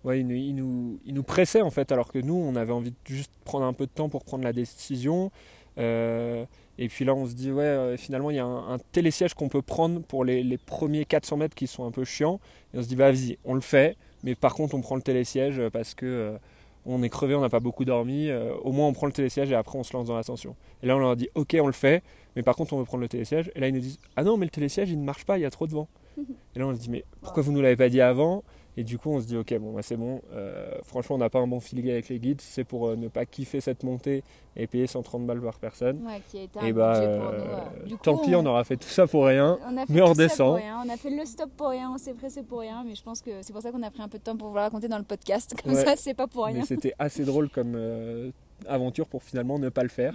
ouais, 0.04 0.20
il, 0.20 0.26
nous, 0.26 0.98
il, 1.04 1.14
nous, 1.14 1.22
pressait 1.22 1.62
en 1.62 1.70
fait, 1.70 1.92
alors 1.92 2.10
que 2.12 2.18
nous, 2.18 2.34
on 2.34 2.56
avait 2.56 2.72
envie 2.72 2.90
de 2.90 2.96
juste 3.04 3.32
prendre 3.44 3.64
un 3.64 3.72
peu 3.72 3.86
de 3.86 3.90
temps 3.90 4.08
pour 4.08 4.24
prendre 4.24 4.44
la 4.44 4.52
décision. 4.52 5.30
Euh, 5.78 6.44
et 6.78 6.88
puis 6.88 7.04
là, 7.04 7.14
on 7.14 7.26
se 7.26 7.34
dit, 7.34 7.52
ouais, 7.52 7.64
euh, 7.64 7.96
finalement, 7.96 8.30
il 8.30 8.36
y 8.36 8.40
a 8.40 8.44
un, 8.44 8.78
télésiège 8.92 9.34
qu'on 9.34 9.48
peut 9.48 9.62
prendre 9.62 10.00
pour 10.00 10.24
les, 10.24 10.58
premiers 10.58 11.04
400 11.04 11.36
mètres 11.36 11.54
qui 11.54 11.66
sont 11.66 11.84
un 11.84 11.90
peu 11.90 12.04
chiants. 12.04 12.40
Et 12.74 12.78
on 12.78 12.82
se 12.82 12.88
dit, 12.88 12.96
vas-y, 12.96 13.38
on 13.44 13.54
le 13.54 13.60
fait. 13.60 13.96
Mais 14.22 14.34
par 14.34 14.54
contre, 14.54 14.74
on 14.74 14.80
prend 14.80 14.96
le 14.96 15.02
télésiège 15.02 15.60
parce 15.72 15.94
que 15.94 16.06
euh, 16.06 16.38
on 16.86 17.02
est 17.02 17.08
crevé, 17.08 17.34
on 17.34 17.40
n'a 17.40 17.48
pas 17.48 17.60
beaucoup 17.60 17.84
dormi. 17.84 18.30
au 18.62 18.72
moins, 18.72 18.88
on 18.88 18.92
prend 18.92 19.06
le 19.06 19.12
télésiège 19.12 19.50
et 19.50 19.54
après, 19.54 19.78
on 19.78 19.82
se 19.82 19.92
lance 19.92 20.06
dans 20.06 20.16
l'ascension. 20.16 20.56
Et 20.82 20.86
là, 20.86 20.96
on 20.96 20.98
leur 20.98 21.16
dit, 21.16 21.28
ok, 21.34 21.56
on 21.60 21.66
le 21.66 21.72
fait. 21.72 22.02
Mais 22.36 22.42
par 22.42 22.56
contre, 22.56 22.72
on 22.72 22.78
veut 22.78 22.84
prendre 22.84 23.02
le 23.02 23.08
télésiège. 23.08 23.50
Et 23.54 23.60
là, 23.60 23.68
ils 23.68 23.74
nous 23.74 23.80
disent, 23.80 23.98
ah 24.16 24.22
non, 24.22 24.36
mais 24.36 24.46
le 24.46 24.50
télésiège, 24.50 24.90
il 24.90 24.98
ne 24.98 25.04
marche 25.04 25.24
pas, 25.24 25.38
il 25.38 25.42
y 25.42 25.44
a 25.44 25.50
trop 25.50 25.66
de 25.66 25.72
vent. 25.72 25.88
Et 26.54 26.58
là, 26.58 26.66
on 26.66 26.74
se 26.74 26.80
dit, 26.80 26.90
mais 26.90 27.04
pourquoi 27.20 27.42
vous 27.42 27.50
ne 27.50 27.56
nous 27.56 27.62
l'avez 27.62 27.76
pas 27.76 27.88
dit 27.88 28.00
avant? 28.00 28.42
Et 28.80 28.82
du 28.82 28.96
coup, 28.96 29.10
on 29.10 29.20
se 29.20 29.26
dit, 29.26 29.36
ok, 29.36 29.58
bon, 29.58 29.74
bah, 29.74 29.82
c'est 29.82 29.98
bon. 29.98 30.22
Euh, 30.32 30.70
franchement, 30.84 31.16
on 31.16 31.18
n'a 31.18 31.28
pas 31.28 31.38
un 31.38 31.46
bon 31.46 31.60
feeling 31.60 31.90
avec 31.90 32.08
les 32.08 32.18
guides. 32.18 32.40
C'est 32.40 32.64
pour 32.64 32.88
euh, 32.88 32.96
ne 32.96 33.08
pas 33.08 33.26
kiffer 33.26 33.60
cette 33.60 33.82
montée 33.82 34.24
et 34.56 34.66
payer 34.66 34.86
130 34.86 35.26
balles 35.26 35.42
par 35.42 35.58
personne. 35.58 36.02
Ouais, 36.06 36.22
qui 36.30 36.38
a 36.38 36.42
été 36.44 36.58
un 36.58 36.64
et 36.64 36.72
bah, 36.72 36.96
euh, 36.96 37.60
tant 38.02 38.16
pis, 38.16 38.34
on... 38.34 38.46
aura 38.46 38.64
fait 38.64 38.78
tout 38.78 38.88
ça 38.88 39.06
pour 39.06 39.26
rien. 39.26 39.58
mais 39.90 40.00
on 40.00 40.06
redescend. 40.06 40.58
On 40.82 40.88
a 40.88 40.96
fait 40.96 41.10
le 41.10 41.26
stop 41.26 41.50
pour 41.58 41.68
rien, 41.68 41.92
on 41.94 41.98
s'est 41.98 42.14
pressé 42.14 42.42
pour 42.42 42.60
rien. 42.60 42.82
Mais 42.86 42.94
je 42.94 43.02
pense 43.02 43.20
que 43.20 43.42
c'est 43.42 43.52
pour 43.52 43.60
ça 43.60 43.70
qu'on 43.70 43.82
a 43.82 43.90
pris 43.90 44.00
un 44.00 44.08
peu 44.08 44.16
de 44.16 44.22
temps 44.22 44.34
pour 44.34 44.48
vous 44.48 44.54
le 44.54 44.60
raconter 44.60 44.88
dans 44.88 44.96
le 44.96 45.04
podcast. 45.04 45.54
Comme 45.62 45.74
ça, 45.74 45.94
c'est 45.96 46.14
pas 46.14 46.26
pour 46.26 46.46
rien. 46.46 46.64
C'était 46.64 46.94
assez 46.98 47.26
drôle 47.26 47.50
comme 47.50 48.32
aventure 48.66 49.08
pour 49.08 49.22
finalement 49.22 49.58
ne 49.58 49.68
pas 49.68 49.82
le 49.82 49.90
faire. 49.90 50.14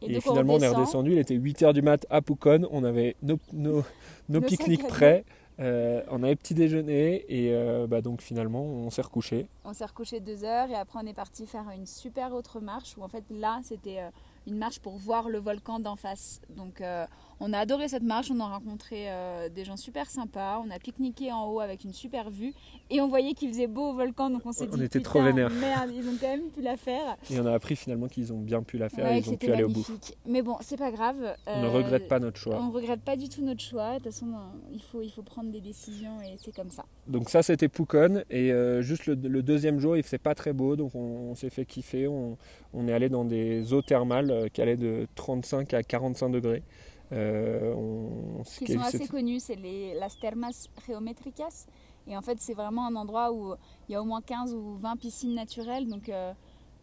Et, 0.00 0.22
finalement, 0.22 0.54
on, 0.54 0.60
est 0.60 0.68
redescendu. 0.68 1.12
Il 1.12 1.18
était 1.18 1.36
8h 1.36 1.74
du 1.74 1.82
mat 1.82 2.06
à 2.08 2.22
Pucon. 2.22 2.66
On 2.70 2.82
avait 2.82 3.14
nos, 3.22 3.38
nos, 3.52 3.84
nos 4.30 4.40
pique-niques 4.40 4.86
prêts. 4.86 5.26
Euh, 5.58 6.02
on 6.10 6.22
avait 6.22 6.36
petit 6.36 6.52
déjeuner 6.52 7.24
et 7.28 7.54
euh, 7.54 7.86
bah 7.86 8.02
donc 8.02 8.20
finalement 8.20 8.62
on 8.62 8.90
s'est 8.90 9.02
recouché. 9.02 9.46
On 9.64 9.72
s'est 9.72 9.86
recouché 9.86 10.20
deux 10.20 10.44
heures 10.44 10.68
et 10.70 10.74
après 10.74 10.98
on 11.02 11.06
est 11.06 11.14
parti 11.14 11.46
faire 11.46 11.70
une 11.74 11.86
super 11.86 12.34
autre 12.34 12.60
marche 12.60 12.96
où 12.98 13.02
en 13.02 13.08
fait 13.08 13.24
là 13.30 13.60
c'était 13.62 14.00
euh, 14.00 14.10
une 14.46 14.58
marche 14.58 14.80
pour 14.80 14.98
voir 14.98 15.30
le 15.30 15.38
volcan 15.38 15.78
d'en 15.78 15.96
face. 15.96 16.40
Donc 16.50 16.82
on 17.40 17.52
a 17.52 17.58
adoré 17.58 17.88
cette 17.88 18.02
marche, 18.02 18.30
on 18.30 18.40
a 18.40 18.46
rencontré 18.46 19.06
euh, 19.08 19.48
des 19.48 19.64
gens 19.64 19.76
super 19.76 20.08
sympas, 20.08 20.62
on 20.64 20.70
a 20.70 20.78
pique-niqué 20.78 21.32
en 21.32 21.46
haut 21.50 21.60
avec 21.60 21.84
une 21.84 21.92
super 21.92 22.30
vue 22.30 22.52
et 22.90 23.00
on 23.00 23.08
voyait 23.08 23.34
qu'il 23.34 23.50
faisait 23.50 23.66
beau 23.66 23.90
au 23.90 23.94
volcan 23.94 24.30
donc 24.30 24.42
on 24.44 24.52
s'est 24.52 24.66
dit 24.66 24.82
était 24.82 25.00
trop 25.00 25.22
vénère. 25.22 25.50
merde, 25.50 25.90
ils 25.94 26.08
ont 26.08 26.16
quand 26.20 26.28
même 26.28 26.50
pu 26.50 26.62
la 26.62 26.76
faire. 26.76 27.16
Et 27.30 27.38
on 27.40 27.46
a 27.46 27.52
appris 27.52 27.76
finalement 27.76 28.08
qu'ils 28.08 28.32
ont 28.32 28.40
bien 28.40 28.62
pu 28.62 28.78
la 28.78 28.88
faire 28.88 29.10
et 29.10 29.18
ils 29.18 29.30
ont 29.30 29.36
pu 29.36 29.52
aller 29.52 29.64
au 29.64 29.68
bout. 29.68 29.86
Mais 30.26 30.42
bon, 30.42 30.56
c'est 30.60 30.76
pas 30.78 30.90
grave. 30.90 31.16
on 31.46 31.62
ne 31.62 31.68
regrette 31.68 32.08
pas 32.08 32.18
notre 32.18 32.38
choix. 32.38 32.58
On 32.60 32.68
ne 32.68 32.72
regrette 32.72 33.02
pas 33.02 33.16
du 33.16 33.28
tout 33.28 33.42
notre 33.42 33.62
choix. 33.62 33.90
De 33.90 33.94
toute 33.96 34.12
façon, 34.12 34.26
il 34.72 34.82
faut, 34.82 35.02
il 35.02 35.10
faut 35.10 35.22
prendre 35.22 35.50
des 35.50 35.60
décisions 35.60 36.20
et 36.22 36.36
c'est 36.36 36.54
comme 36.54 36.70
ça. 36.70 36.84
Donc 37.06 37.28
ça 37.30 37.42
c'était 37.42 37.68
Pucon 37.68 38.22
et 38.30 38.52
euh, 38.52 38.82
juste 38.82 39.06
le, 39.06 39.16
deuxième 39.16 39.78
jour 39.78 39.96
il 39.96 40.02
faisait 40.02 40.18
pas 40.18 40.34
très 40.34 40.52
beau 40.52 40.76
donc 40.76 40.94
on, 40.94 41.34
s'est 41.34 41.50
fait 41.50 41.64
kiffer. 41.64 42.08
On, 42.08 42.36
on, 42.72 42.88
est 42.88 42.92
allé 42.92 43.08
dans 43.08 43.24
des 43.24 43.72
eaux 43.72 43.82
thermales 43.82 44.30
euh, 44.30 44.48
qui 44.48 44.62
allaient 44.62 44.76
de 44.76 45.06
35 45.14 45.74
à 45.74 45.82
45 45.82 46.30
degrés. 46.30 46.62
Euh, 47.12 47.74
qui 48.58 48.72
sont 48.72 48.80
assez 48.80 49.06
connus, 49.06 49.40
c'est 49.40 49.56
les 49.56 49.94
las 49.94 50.18
termas 50.18 50.68
geométricas. 50.86 51.66
Et 52.08 52.16
en 52.16 52.22
fait, 52.22 52.40
c'est 52.40 52.54
vraiment 52.54 52.86
un 52.86 52.94
endroit 52.94 53.32
où 53.32 53.54
il 53.88 53.92
y 53.92 53.94
a 53.94 54.02
au 54.02 54.04
moins 54.04 54.22
15 54.22 54.54
ou 54.54 54.76
20 54.76 54.96
piscines 54.96 55.34
naturelles. 55.34 55.88
Donc, 55.88 56.08
euh, 56.08 56.32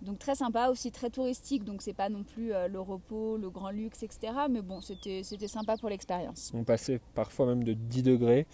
donc 0.01 0.19
très 0.19 0.35
sympa, 0.35 0.69
aussi 0.69 0.91
très 0.91 1.09
touristique. 1.09 1.63
Donc 1.63 1.81
c'est 1.81 1.93
pas 1.93 2.09
non 2.09 2.23
plus 2.23 2.53
euh, 2.53 2.67
le 2.67 2.79
repos, 2.79 3.37
le 3.37 3.49
grand 3.49 3.69
luxe, 3.69 4.03
etc. 4.03 4.33
Mais 4.49 4.61
bon, 4.61 4.81
c'était 4.81 5.23
sympa 5.47 5.77
pour 5.77 5.89
l'expérience. 5.89 6.51
On 6.53 6.63
passait 6.63 6.99
parfois 7.13 7.45
même 7.45 7.63
de 7.63 7.73
10 7.73 8.03
degrés 8.03 8.45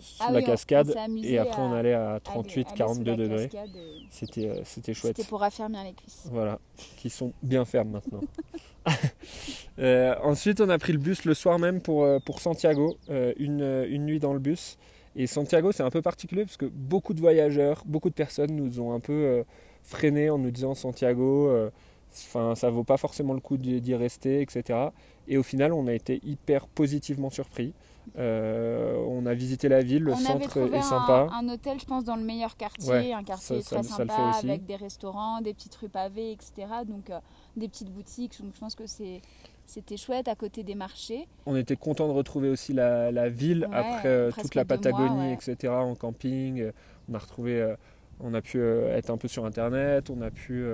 sous 0.00 0.22
ah 0.26 0.32
la 0.32 0.42
cascade 0.42 0.94
et 1.22 1.38
après 1.38 1.60
on 1.60 1.72
allait 1.74 1.92
à 1.92 2.20
38, 2.20 2.68
42 2.74 3.16
degrés. 3.16 3.50
C'était 4.10 4.62
c'était 4.64 4.94
chouette. 4.94 5.16
C'était 5.16 5.28
pour 5.28 5.40
raffermir 5.40 5.84
les 5.84 5.92
cuisses. 5.92 6.26
Voilà, 6.30 6.58
qui 6.96 7.10
sont 7.10 7.32
bien 7.42 7.64
fermes 7.64 7.90
maintenant. 7.90 8.20
Euh, 9.80 10.14
ensuite, 10.22 10.60
on 10.60 10.68
a 10.68 10.78
pris 10.78 10.92
le 10.92 10.98
bus 10.98 11.24
le 11.24 11.34
soir 11.34 11.58
même 11.58 11.80
pour, 11.80 12.04
euh, 12.04 12.18
pour 12.18 12.40
Santiago, 12.40 12.98
euh, 13.08 13.32
une, 13.38 13.86
une, 13.88 14.04
nuit 14.04 14.20
dans 14.20 14.34
le 14.34 14.38
bus. 14.38 14.76
Et 15.16 15.26
Santiago, 15.26 15.72
c'est 15.72 15.82
un 15.82 15.90
peu 15.90 16.02
particulier 16.02 16.44
parce 16.44 16.56
que 16.56 16.66
beaucoup 16.66 17.14
de 17.14 17.20
voyageurs, 17.20 17.82
beaucoup 17.86 18.10
de 18.10 18.14
personnes 18.14 18.54
nous 18.54 18.80
ont 18.80 18.92
un 18.92 19.00
peu 19.00 19.44
freiné 19.82 20.30
en 20.30 20.38
nous 20.38 20.52
disant 20.52 20.74
Santiago, 20.74 21.50
enfin, 22.12 22.54
ça 22.54 22.70
vaut 22.70 22.84
pas 22.84 22.96
forcément 22.96 23.34
le 23.34 23.40
coup 23.40 23.56
d'y 23.56 23.94
rester, 23.96 24.40
etc. 24.40 24.90
Et 25.26 25.36
au 25.36 25.42
final, 25.42 25.72
on 25.72 25.88
a 25.88 25.92
été 25.92 26.20
hyper 26.22 26.68
positivement 26.68 27.28
surpris. 27.28 27.74
on 28.16 29.26
a 29.26 29.34
visité 29.34 29.68
la 29.68 29.82
ville, 29.82 30.04
le 30.04 30.14
centre 30.14 30.58
est 30.58 30.82
sympa. 30.82 31.26
Un, 31.32 31.48
un 31.48 31.54
hôtel, 31.54 31.80
je 31.80 31.86
pense, 31.86 32.04
dans 32.04 32.16
le 32.16 32.22
meilleur 32.22 32.56
quartier, 32.56 33.12
un 33.12 33.24
quartier 33.24 33.64
très 33.64 33.82
sympa 33.82 34.32
avec 34.40 34.64
des 34.64 34.76
restaurants, 34.76 35.40
des 35.40 35.54
petites 35.54 35.74
rues 35.74 35.88
pavées, 35.88 36.30
etc. 36.30 36.68
Donc 36.86 37.10
des 37.56 37.66
petites 37.66 37.90
boutiques. 37.90 38.40
Donc 38.40 38.54
je 38.54 38.60
pense 38.60 38.76
que 38.76 38.86
c'est 38.86 39.22
c'était 39.70 39.96
chouette 39.96 40.26
à 40.26 40.34
côté 40.34 40.64
des 40.64 40.74
marchés. 40.74 41.28
On 41.46 41.54
était 41.54 41.76
content 41.76 42.08
de 42.08 42.12
retrouver 42.12 42.48
aussi 42.48 42.72
la, 42.72 43.12
la 43.12 43.28
ville 43.28 43.68
après 43.72 44.08
euh, 44.08 44.30
toute 44.32 44.56
la 44.56 44.64
Patagonie, 44.64 45.32
etc. 45.32 45.72
en 45.72 45.94
camping. 45.94 46.72
On 47.08 47.14
a 47.14 47.18
retrouvé, 47.18 47.60
euh, 47.60 47.76
on 48.18 48.34
a 48.34 48.42
pu 48.42 48.58
euh, 48.58 48.96
être 48.96 49.10
un 49.10 49.16
peu 49.16 49.28
sur 49.28 49.44
internet, 49.44 50.10
on 50.10 50.20
a 50.22 50.30
pu 50.30 50.64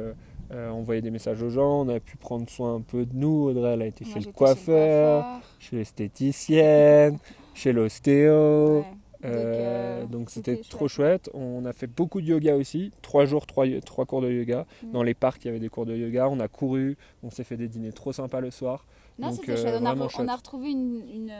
envoyer 0.50 1.02
des 1.02 1.10
messages 1.10 1.42
aux 1.42 1.50
gens, 1.50 1.82
on 1.82 1.88
a 1.88 2.00
pu 2.00 2.16
prendre 2.16 2.48
soin 2.48 2.76
un 2.76 2.80
peu 2.80 3.04
de 3.04 3.14
nous. 3.14 3.48
Audrey, 3.48 3.74
elle 3.74 3.82
a 3.82 3.86
été 3.86 4.04
chez, 4.06 4.20
le 4.20 4.32
coiffeur, 4.32 5.42
chez 5.58 5.76
l'esthéticienne, 5.76 7.18
chez 7.52 7.72
l'ostéo. 7.72 8.82
Euh, 9.26 10.06
donc 10.06 10.30
c'était 10.30 10.56
trop 10.56 10.88
chouette. 10.88 11.30
On 11.34 11.64
a 11.64 11.72
fait 11.72 11.86
beaucoup 11.86 12.20
de 12.20 12.26
yoga 12.26 12.56
aussi, 12.56 12.92
trois 13.02 13.24
jours, 13.24 13.46
trois, 13.46 13.66
trois 13.84 14.06
cours 14.06 14.22
de 14.22 14.30
yoga. 14.30 14.66
Mm. 14.82 14.92
Dans 14.92 15.02
les 15.02 15.14
parcs, 15.14 15.44
il 15.44 15.48
y 15.48 15.50
avait 15.50 15.60
des 15.60 15.68
cours 15.68 15.86
de 15.86 15.96
yoga. 15.96 16.28
On 16.28 16.40
a 16.40 16.48
couru, 16.48 16.96
on 17.22 17.30
s'est 17.30 17.44
fait 17.44 17.56
des 17.56 17.68
dîners 17.68 17.92
trop 17.92 18.12
sympas 18.12 18.40
le 18.40 18.50
soir. 18.50 18.86
Non, 19.18 19.32
c'était 19.32 19.52
euh, 19.52 19.56
chouette. 19.56 19.74
On 19.80 20.28
a, 20.28 20.36
retrouvé 20.36 20.70
une, 20.70 21.02
une, 21.10 21.32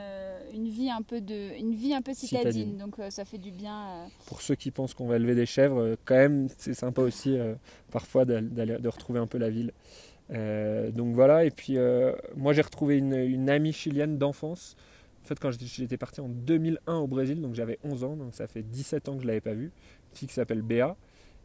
une, 0.51 0.67
vie 0.67 0.89
un 0.89 1.03
peu 1.03 1.21
de, 1.21 1.55
une 1.59 1.75
vie 1.75 1.93
un 1.93 2.01
peu 2.01 2.13
citadine, 2.13 2.75
donc 2.77 2.95
ça 3.09 3.23
fait 3.23 3.37
du 3.37 3.51
bien. 3.51 4.07
Pour 4.25 4.41
ceux 4.41 4.55
qui 4.55 4.71
pensent 4.71 4.95
qu'on 4.95 5.05
va 5.05 5.17
élever 5.17 5.35
des 5.35 5.45
chèvres, 5.45 5.95
quand 6.05 6.15
même, 6.15 6.47
c'est 6.57 6.73
sympa 6.73 7.03
aussi 7.03 7.37
parfois 7.91 8.25
d'aller 8.25 8.79
de 8.79 8.89
retrouver 8.89 9.19
un 9.19 9.27
peu 9.27 9.37
la 9.37 9.51
ville. 9.51 9.73
donc 10.31 11.13
voilà. 11.13 11.45
Et 11.45 11.51
puis 11.51 11.77
moi, 12.35 12.53
j'ai 12.53 12.63
retrouvé 12.63 12.97
une, 12.97 13.13
une 13.13 13.47
amie 13.47 13.73
chilienne 13.73 14.17
d'enfance. 14.17 14.75
En 15.27 15.35
fait, 15.35 15.39
quand 15.41 15.51
j'étais 15.51 15.97
parti 15.97 16.21
en 16.21 16.29
2001 16.29 16.95
au 16.95 17.07
Brésil, 17.07 17.41
donc 17.41 17.53
j'avais 17.53 17.79
11 17.83 18.05
ans, 18.05 18.15
donc 18.15 18.33
ça 18.33 18.47
fait 18.47 18.63
17 18.63 19.09
ans 19.09 19.15
que 19.15 19.23
je 19.23 19.23
ne 19.23 19.27
l'avais 19.27 19.41
pas 19.41 19.53
vue. 19.53 19.65
Une 20.11 20.17
fille 20.17 20.27
qui 20.29 20.33
s'appelle 20.33 20.61
Béa. 20.61 20.95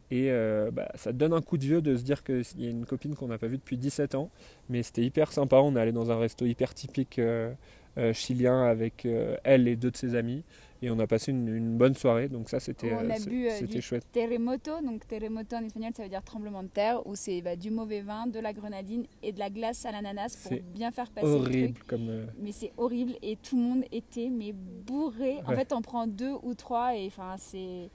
Et 0.09 0.31
euh, 0.31 0.71
bah, 0.71 0.89
ça 0.95 1.11
donne 1.11 1.33
un 1.33 1.41
coup 1.41 1.57
de 1.57 1.65
vieux 1.65 1.81
de 1.81 1.97
se 1.97 2.03
dire 2.03 2.23
qu'il 2.23 2.45
y 2.59 2.67
a 2.67 2.69
une 2.69 2.85
copine 2.85 3.13
qu'on 3.13 3.27
n'a 3.27 3.37
pas 3.37 3.47
vue 3.47 3.57
depuis 3.57 3.77
17 3.77 4.15
ans. 4.15 4.29
Mais 4.69 4.83
c'était 4.83 5.03
hyper 5.03 5.33
sympa. 5.33 5.57
On 5.57 5.75
est 5.75 5.81
allé 5.81 5.91
dans 5.91 6.11
un 6.11 6.17
resto 6.17 6.45
hyper 6.45 6.73
typique 6.73 7.19
euh, 7.19 7.51
euh, 7.97 8.13
chilien 8.13 8.63
avec 8.63 9.05
elle 9.43 9.67
et 9.67 9.75
deux 9.75 9.91
de 9.91 9.97
ses 9.97 10.15
amis. 10.15 10.45
Et 10.83 10.89
on 10.91 10.99
a 10.99 11.07
passé 11.07 11.31
une, 11.31 11.47
une 11.47 11.77
bonne 11.77 11.95
soirée. 11.95 12.27
Donc 12.27 12.49
ça, 12.49 12.59
c'était 12.59 12.91
On 12.93 13.09
a 13.09 13.15
euh, 13.15 13.25
bu, 13.25 13.47
euh, 13.49 13.61
du 13.65 13.81
chouette. 13.81 14.05
terremoto, 14.11 14.71
donc 14.85 15.07
terremoto 15.07 15.55
en 15.55 15.63
espagnol 15.63 15.91
ça 15.95 16.03
veut 16.03 16.09
dire 16.09 16.21
tremblement 16.23 16.61
de 16.63 16.67
terre, 16.67 17.05
où 17.07 17.15
c'est 17.15 17.41
bah, 17.41 17.55
du 17.55 17.71
mauvais 17.71 18.01
vin, 18.01 18.27
de 18.27 18.39
la 18.39 18.51
grenadine 18.53 19.05
et 19.21 19.31
de 19.31 19.39
la 19.39 19.49
glace 19.49 19.85
à 19.85 19.91
l'ananas 19.91 20.37
pour 20.43 20.57
bien 20.75 20.91
faire 20.91 21.09
passer 21.11 21.27
le 21.27 21.33
truc. 21.43 21.47
Horrible 21.55 21.79
comme. 21.87 22.09
euh, 22.09 22.25
Mais 22.41 22.51
c'est 22.51 22.71
horrible 22.77 23.13
et 23.21 23.37
tout 23.37 23.55
le 23.55 23.63
monde 23.63 23.83
était 23.91 24.29
mais 24.29 24.53
bourré. 24.53 25.37
En 25.45 25.49
Ouais. 25.51 25.55
fait, 25.55 25.71
on 25.73 25.81
prend 25.81 26.05
deux 26.07 26.33
ou 26.43 26.53
trois 26.53 26.95
et 26.95 27.07
enfin 27.07 27.35
c'est 27.37 27.89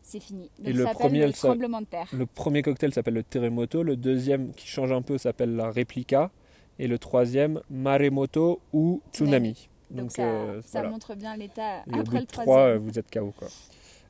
c'est 0.00 0.20
fini. 0.20 0.50
Donc 0.58 0.68
Et 0.68 0.72
le 0.72 0.84
ça 0.84 0.90
premier, 0.92 1.18
le 1.18 1.24
elle 1.26 1.34
s'a- 1.36 1.48
tremblement 1.48 1.80
de 1.82 1.86
terre. 1.86 2.08
Le 2.16 2.24
premier 2.24 2.62
cocktail 2.62 2.92
s'appelle 2.94 3.14
le 3.14 3.22
Terremoto, 3.22 3.82
le 3.82 3.94
deuxième 3.96 4.52
qui 4.54 4.66
change 4.66 4.90
un 4.92 5.02
peu 5.02 5.18
s'appelle 5.18 5.54
la 5.54 5.70
Replica, 5.70 6.30
et 6.78 6.86
le 6.86 6.98
troisième 6.98 7.60
Maremoto 7.68 8.60
ou 8.72 9.02
Tsunami. 9.12 9.68
Donc, 9.90 10.12
ça, 10.12 10.22
euh, 10.22 10.60
ça 10.62 10.80
voilà. 10.80 10.90
montre 10.90 11.14
bien 11.14 11.36
l'état 11.36 11.82
après 11.92 12.20
le 12.20 12.26
trois, 12.26 12.44
troisième. 12.44 12.76
euh, 12.76 12.78
vous 12.78 12.98
êtes 12.98 13.10
KO. 13.10 13.32
Quoi. 13.38 13.48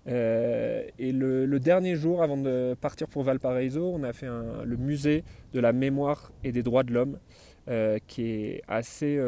Euh, 0.09 0.85
et 0.99 1.13
le, 1.13 1.45
le 1.47 1.61
dernier 1.61 1.95
jour, 1.97 2.23
avant 2.23 2.37
de 2.37 2.75
partir 2.81 3.09
pour 3.09 3.23
Valparaiso, 3.25 3.85
on 3.95 4.03
a 4.03 4.13
fait 4.13 4.27
un- 4.27 4.65
le 4.65 4.77
musée 4.77 5.23
de 5.53 5.61
la 5.61 5.73
mémoire 5.73 6.33
et 6.45 6.51
des 6.53 6.63
droits 6.63 6.83
de 6.83 6.93
l'homme, 6.95 7.19
euh, 7.69 7.99
qui 8.07 8.23
est 8.23 8.63
assez 8.69 9.19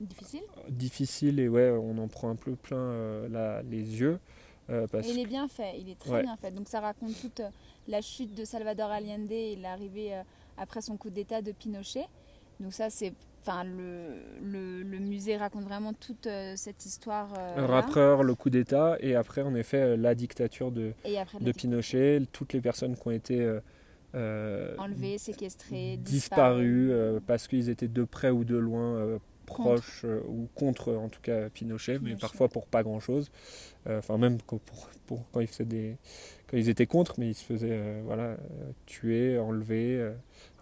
Difficile. 0.00 0.42
difficile 0.68 1.40
et 1.40 1.48
ouais, 1.48 1.70
on 1.70 1.98
en 1.98 2.08
prend 2.08 2.30
un 2.30 2.36
peu 2.36 2.56
plein 2.56 3.22
les 3.70 4.00
yeux. 4.00 4.18
parce 4.92 5.06
Et 5.08 5.12
il 5.12 5.20
est 5.20 5.26
bien 5.26 5.48
fait, 5.48 5.78
il 5.78 5.88
est 5.88 5.98
très 5.98 6.10
Ouais. 6.12 6.22
bien 6.22 6.36
fait. 6.36 6.50
Donc 6.50 6.68
ça 6.68 6.80
raconte 6.80 7.18
toute 7.20 7.42
la 7.88 8.00
chute 8.00 8.34
de 8.34 8.44
Salvador 8.44 8.90
Allende 8.90 9.30
et 9.30 9.56
l'arrivée 9.56 10.12
après 10.56 10.80
son 10.80 10.96
coup 10.96 11.10
d'État 11.10 11.42
de 11.42 11.52
Pinochet. 11.52 12.06
Donc 12.60 12.72
ça 12.72 12.90
c'est, 12.90 13.12
enfin 13.42 13.64
le, 13.64 14.14
le, 14.42 14.82
le 14.82 14.98
musée 14.98 15.36
raconte 15.36 15.64
vraiment 15.64 15.92
toute 15.92 16.26
euh, 16.26 16.54
cette 16.56 16.84
histoire. 16.86 17.28
euh, 17.38 17.66
rappeur, 17.66 18.22
le 18.22 18.34
coup 18.34 18.50
d'État, 18.50 18.96
et 19.00 19.14
après, 19.14 19.42
en 19.42 19.54
effet, 19.54 19.78
euh, 19.78 19.96
la 19.96 20.14
dictature 20.14 20.70
de, 20.72 20.92
Et 21.04 21.18
après 21.18 21.38
de 21.40 21.52
Pinochet, 21.52 22.22
toutes 22.32 22.52
les 22.52 22.60
personnes 22.60 22.96
qui 22.96 23.08
ont 23.08 23.10
été 23.12 23.40
euh, 23.40 23.60
euh, 24.14 24.74
enlevé, 24.78 25.18
séquestré, 25.18 25.96
disparues 25.96 26.92
parce 27.26 27.46
qu'ils 27.48 27.68
étaient 27.68 27.88
de 27.88 28.04
près 28.04 28.30
ou 28.30 28.44
de 28.44 28.56
loin 28.56 29.18
proches 29.46 30.04
ou 30.28 30.46
contre, 30.54 30.92
en 30.94 31.08
tout 31.08 31.20
cas, 31.20 31.48
Pinochet, 31.50 31.98
mais 32.00 32.14
parfois 32.16 32.48
pour 32.48 32.66
pas 32.66 32.82
grand-chose. 32.82 33.30
Enfin, 33.88 34.18
même 34.18 34.38
quand- 34.46 34.60
pour, 34.60 34.90
pour- 35.06 35.24
quand, 35.32 35.40
ils 35.40 35.46
faisaient 35.48 35.64
des, 35.64 35.96
ils 36.52 36.68
étaient 36.68 36.86
contre, 36.86 37.14
mais 37.18 37.28
ils 37.28 37.34
se 37.34 37.44
faisaient 37.44 37.68
euh, 37.70 38.02
voilà, 38.04 38.22
euh, 38.22 38.36
tuer, 38.86 39.38
enlever, 39.38 39.96
euh, 39.98 40.12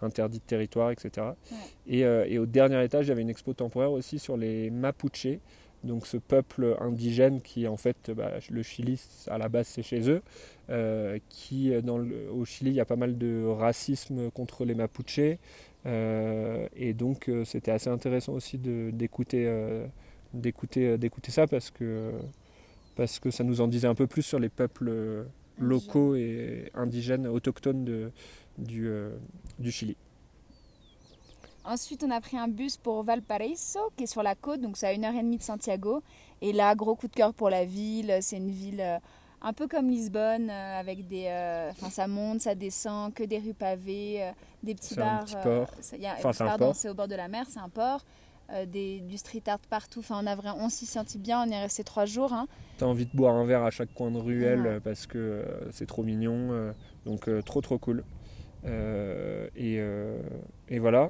interdit 0.01 0.39
de 0.39 0.43
territoire, 0.43 0.91
etc. 0.91 1.27
Ouais. 1.51 1.57
Et, 1.87 2.05
euh, 2.05 2.25
et 2.27 2.37
au 2.39 2.45
dernier 2.45 2.83
étage, 2.83 3.05
il 3.07 3.09
y 3.09 3.11
avait 3.11 3.21
une 3.23 3.29
expo 3.29 3.53
temporaire 3.53 3.91
aussi 3.91 4.19
sur 4.19 4.37
les 4.37 4.69
Mapuches, 4.69 5.39
donc 5.83 6.05
ce 6.05 6.17
peuple 6.17 6.75
indigène 6.81 7.41
qui 7.41 7.65
en 7.67 7.77
fait 7.77 8.11
bah, 8.11 8.31
le 8.49 8.61
Chili 8.63 9.01
à 9.27 9.37
la 9.37 9.47
base 9.47 9.67
c'est 9.67 9.81
chez 9.81 10.09
eux 10.09 10.21
qui 11.29 11.71
dans 11.83 11.97
le- 11.97 12.29
au 12.31 12.43
Chili 12.43 12.71
il 12.71 12.75
y 12.75 12.81
a 12.81 12.85
pas 12.85 12.97
mal 12.97 13.17
de 13.17 13.45
racisme 13.45 14.29
contre 14.31 14.65
les 14.65 14.75
Mapuches 14.75 15.37
euh, 15.85 16.67
et 16.75 16.93
donc 16.93 17.31
c'était 17.45 17.71
assez 17.71 17.89
intéressant 17.89 18.33
aussi 18.33 18.57
d'écouter 18.57 19.47
ça 21.29 21.47
parce 21.47 21.71
que 21.71 22.11
parce 22.97 23.19
que 23.19 23.31
ça 23.31 23.45
nous 23.45 23.61
en 23.61 23.67
disait 23.69 23.87
un 23.87 23.95
peu 23.95 24.07
plus 24.07 24.23
sur 24.23 24.39
les 24.39 24.49
peuples 24.49 25.25
locaux 25.59 26.15
et 26.15 26.71
indigènes 26.73 27.27
autochtones 27.27 27.83
de, 27.85 28.11
du, 28.57 28.87
euh, 28.87 29.11
du 29.59 29.71
Chili. 29.71 29.95
Ensuite, 31.65 32.03
on 32.03 32.09
a 32.09 32.19
pris 32.21 32.37
un 32.37 32.47
bus 32.47 32.77
pour 32.77 33.03
Valparaiso, 33.03 33.79
qui 33.95 34.03
est 34.03 34.07
sur 34.07 34.23
la 34.23 34.33
côte, 34.35 34.61
donc 34.61 34.77
c'est 34.77 34.87
à 34.87 34.93
une 34.93 35.05
heure 35.05 35.13
et 35.13 35.21
demie 35.21 35.37
de 35.37 35.43
Santiago. 35.43 36.01
Et 36.41 36.53
là, 36.53 36.73
gros 36.73 36.95
coup 36.95 37.07
de 37.07 37.13
cœur 37.15 37.33
pour 37.33 37.49
la 37.49 37.65
ville. 37.65 38.17
C'est 38.21 38.37
une 38.37 38.49
ville 38.49 38.81
euh, 38.81 38.97
un 39.41 39.53
peu 39.53 39.67
comme 39.67 39.89
Lisbonne, 39.89 40.49
euh, 40.49 40.79
avec 40.79 41.05
des, 41.05 41.25
euh, 41.27 41.69
enfin, 41.71 41.89
ça 41.89 42.07
monte, 42.07 42.41
ça 42.41 42.55
descend, 42.55 43.13
que 43.13 43.23
des 43.23 43.39
rues 43.39 43.53
pavées, 43.53 44.31
des 44.63 44.73
petits 44.73 44.95
C'est 44.95 45.01
un 45.01 45.05
bars. 45.17 45.25
petit 45.25 45.35
port. 45.43 45.69
ça- 45.81 45.95
il 45.97 46.01
y 46.01 46.07
a- 46.07 46.15
Enfin, 46.17 46.33
c'est 46.33 46.43
un 46.43 46.47
pardon, 46.47 46.65
port. 46.67 46.75
c'est 46.75 46.89
au 46.89 46.93
bord 46.93 47.07
de 47.07 47.15
la 47.15 47.27
mer, 47.27 47.45
c'est 47.47 47.59
un 47.59 47.69
port. 47.69 48.03
Euh, 48.53 48.65
des, 48.65 48.99
du 49.01 49.17
street 49.17 49.43
art 49.47 49.59
partout. 49.69 49.99
Enfin, 49.99 50.19
on 50.23 50.27
a 50.27 50.35
vraiment, 50.35 50.57
on 50.59 50.69
s'y 50.69 50.85
sentit 50.85 51.17
bien. 51.19 51.43
On 51.47 51.51
est 51.51 51.61
resté 51.61 51.83
trois 51.83 52.05
jours. 52.05 52.33
hein. 52.33 52.47
T'as 52.77 52.85
envie 52.85 53.05
de 53.05 53.11
boire 53.13 53.35
un 53.35 53.45
verre 53.45 53.63
à 53.63 53.71
chaque 53.71 53.93
coin 53.93 54.11
de 54.11 54.17
ruelle 54.17 54.61
Ouais. 54.61 54.79
parce 54.79 55.05
que 55.07 55.17
euh, 55.17 55.43
c'est 55.71 55.85
trop 55.85 56.03
mignon, 56.03 56.51
euh, 56.51 56.71
donc 57.05 57.29
trop 57.45 57.61
trop 57.61 57.77
cool. 57.77 58.03
Et, 59.55 59.79
et 60.69 60.79
voilà, 60.79 61.09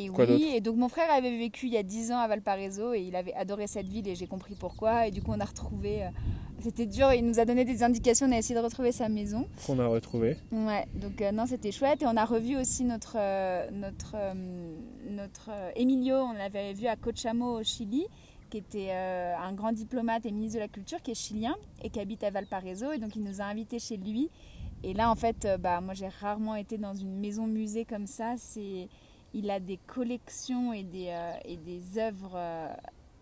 Et 0.00 0.08
Quoi 0.08 0.26
oui, 0.26 0.52
et 0.54 0.60
donc 0.60 0.76
mon 0.76 0.88
frère 0.88 1.10
avait 1.10 1.36
vécu 1.36 1.66
il 1.66 1.72
y 1.72 1.76
a 1.76 1.82
10 1.82 2.12
ans 2.12 2.18
à 2.18 2.28
Valparaiso 2.28 2.92
et 2.94 3.00
il 3.00 3.16
avait 3.16 3.34
adoré 3.34 3.66
cette 3.66 3.88
ville 3.88 4.06
et 4.06 4.14
j'ai 4.14 4.26
compris 4.28 4.54
pourquoi. 4.54 5.06
Et 5.08 5.10
du 5.10 5.22
coup, 5.22 5.32
on 5.34 5.40
a 5.40 5.44
retrouvé. 5.44 6.04
euh, 6.04 6.08
C'était 6.60 6.86
dur, 6.86 7.12
il 7.12 7.24
nous 7.26 7.40
a 7.40 7.44
donné 7.44 7.64
des 7.64 7.82
indications, 7.82 8.26
on 8.28 8.32
a 8.32 8.38
essayé 8.38 8.54
de 8.58 8.64
retrouver 8.64 8.92
sa 8.92 9.08
maison. 9.08 9.48
qu'on 9.66 9.78
a 9.80 9.86
retrouvé. 9.88 10.36
Ouais, 10.52 10.86
donc 10.94 11.20
euh, 11.20 11.32
non, 11.32 11.46
c'était 11.46 11.72
chouette. 11.72 12.02
Et 12.02 12.06
on 12.06 12.16
a 12.16 12.24
revu 12.24 12.56
aussi 12.56 12.84
notre, 12.84 13.16
euh, 13.18 13.68
notre, 13.72 14.14
notre 15.10 15.50
Emilio, 15.76 16.14
on 16.16 16.32
l'avait 16.32 16.72
vu 16.74 16.86
à 16.86 16.96
Cochamo 16.96 17.58
au 17.58 17.62
Chili, 17.64 18.06
qui 18.50 18.58
était 18.58 18.88
euh, 18.90 19.34
un 19.36 19.52
grand 19.52 19.72
diplomate 19.72 20.26
et 20.26 20.30
ministre 20.30 20.56
de 20.56 20.60
la 20.62 20.68
Culture, 20.68 21.02
qui 21.02 21.10
est 21.10 21.14
chilien 21.14 21.56
et 21.82 21.90
qui 21.90 21.98
habite 22.00 22.22
à 22.24 22.30
Valparaiso. 22.30 22.92
Et 22.92 22.98
donc 22.98 23.16
il 23.16 23.22
nous 23.22 23.40
a 23.40 23.44
invités 23.44 23.78
chez 23.78 23.96
lui. 23.96 24.30
Et 24.84 24.94
là, 24.94 25.10
en 25.10 25.16
fait, 25.16 25.44
euh, 25.44 25.58
bah, 25.58 25.80
moi 25.80 25.92
j'ai 25.94 26.06
rarement 26.08 26.54
été 26.54 26.78
dans 26.78 26.94
une 26.94 27.18
maison 27.18 27.46
musée 27.48 27.84
comme 27.84 28.06
ça. 28.06 28.34
C'est, 28.36 28.88
il 29.34 29.50
a 29.50 29.60
des 29.60 29.78
collections 29.86 30.72
et 30.72 30.82
des, 30.82 31.08
euh, 31.08 31.32
et 31.44 31.56
des 31.56 31.98
œuvres 31.98 32.32
euh, 32.34 32.68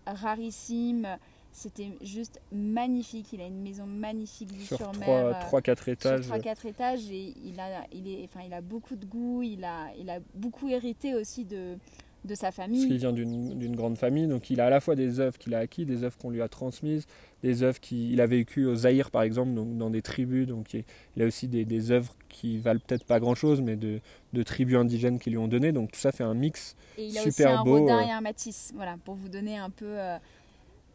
rarissimes. 0.07 1.09
C'était 1.53 1.97
juste 2.03 2.41
magnifique. 2.53 3.33
Il 3.33 3.41
a 3.41 3.47
une 3.47 3.63
maison 3.63 3.87
magnifique 3.87 4.53
vue 4.53 4.65
Sur 4.65 4.77
sur, 4.77 4.93
mer. 4.99 5.09
euh, 5.09 5.33
3-4 5.33 5.89
étages. 5.91 6.25
sur 6.25 6.35
3-4 6.35 6.67
étages 6.69 7.11
et 7.11 7.35
il 7.45 7.59
a, 7.59 7.87
il, 7.93 8.07
est, 8.09 8.25
enfin, 8.25 8.41
il 8.47 8.53
a 8.53 8.61
beaucoup 8.61 8.95
de 8.95 9.07
goût, 9.07 9.43
il 9.43 9.65
a, 9.65 9.89
il 9.99 10.11
a 10.11 10.19
beaucoup 10.35 10.69
hérité 10.69 11.15
aussi 11.15 11.45
de, 11.47 11.79
de 12.27 12.35
sa 12.35 12.53
Parce 12.53 12.69
qu'il 12.69 12.81
famille. 12.81 12.99
vient 12.99 13.13
d'une 13.13 13.77
grande 13.77 13.97
famille, 13.97 14.27
donc 14.27 14.51
il 14.51 14.61
a 14.61 14.67
à 14.67 14.71
la 14.71 14.81
fois 14.81 14.95
des 14.95 15.21
œuvres 15.21 15.39
qu'il 15.39 15.55
a 15.55 15.59
acquis, 15.59 15.87
des 15.87 16.03
œuvres 16.05 16.17
qu'on 16.19 16.31
lui 16.31 16.43
a 16.43 16.49
transmises, 16.49 17.07
des 17.43 17.63
œuvres 17.63 17.81
qu'il 17.81 18.21
a 18.21 18.27
vécues 18.27 18.67
au 18.67 18.75
Zaïre 18.75 19.11
par 19.11 19.23
exemple, 19.23 19.55
donc 19.55 19.77
dans 19.79 19.91
des 19.91 20.03
tribus, 20.03 20.47
donc 20.47 20.75
il 20.75 21.23
a 21.23 21.27
aussi 21.27 21.49
des, 21.49 21.65
des 21.65 21.91
œuvres 21.91 22.15
qui 22.29 22.59
valent 22.59 22.81
peut-être 22.87 23.05
pas 23.05 23.21
grand 23.21 23.35
chose, 23.35 23.61
mais 23.63 23.77
de, 23.77 24.01
de 24.33 24.43
tribus 24.43 24.77
indigènes 24.77 25.19
qui 25.19 25.31
lui 25.31 25.39
ont 25.39 25.49
donné, 25.49 25.73
donc 25.73 25.93
tout 25.93 26.01
ça 26.01 26.13
fait 26.13 26.25
un 26.25 26.35
mix. 26.35 26.77
Et 26.99 27.07
il 27.07 27.19
a 27.19 27.23
super 27.23 27.31
aussi 27.31 27.59
un 27.61 27.65
beau, 27.65 27.81
Rodin 27.81 27.99
euh. 27.99 28.07
et 28.07 28.11
un 28.11 28.21
Matisse, 28.21 28.73
voilà, 28.75 28.97
pour 29.05 29.15
vous 29.15 29.29
donner 29.29 29.57
un 29.57 29.71
peu, 29.71 29.87
euh, 29.87 30.17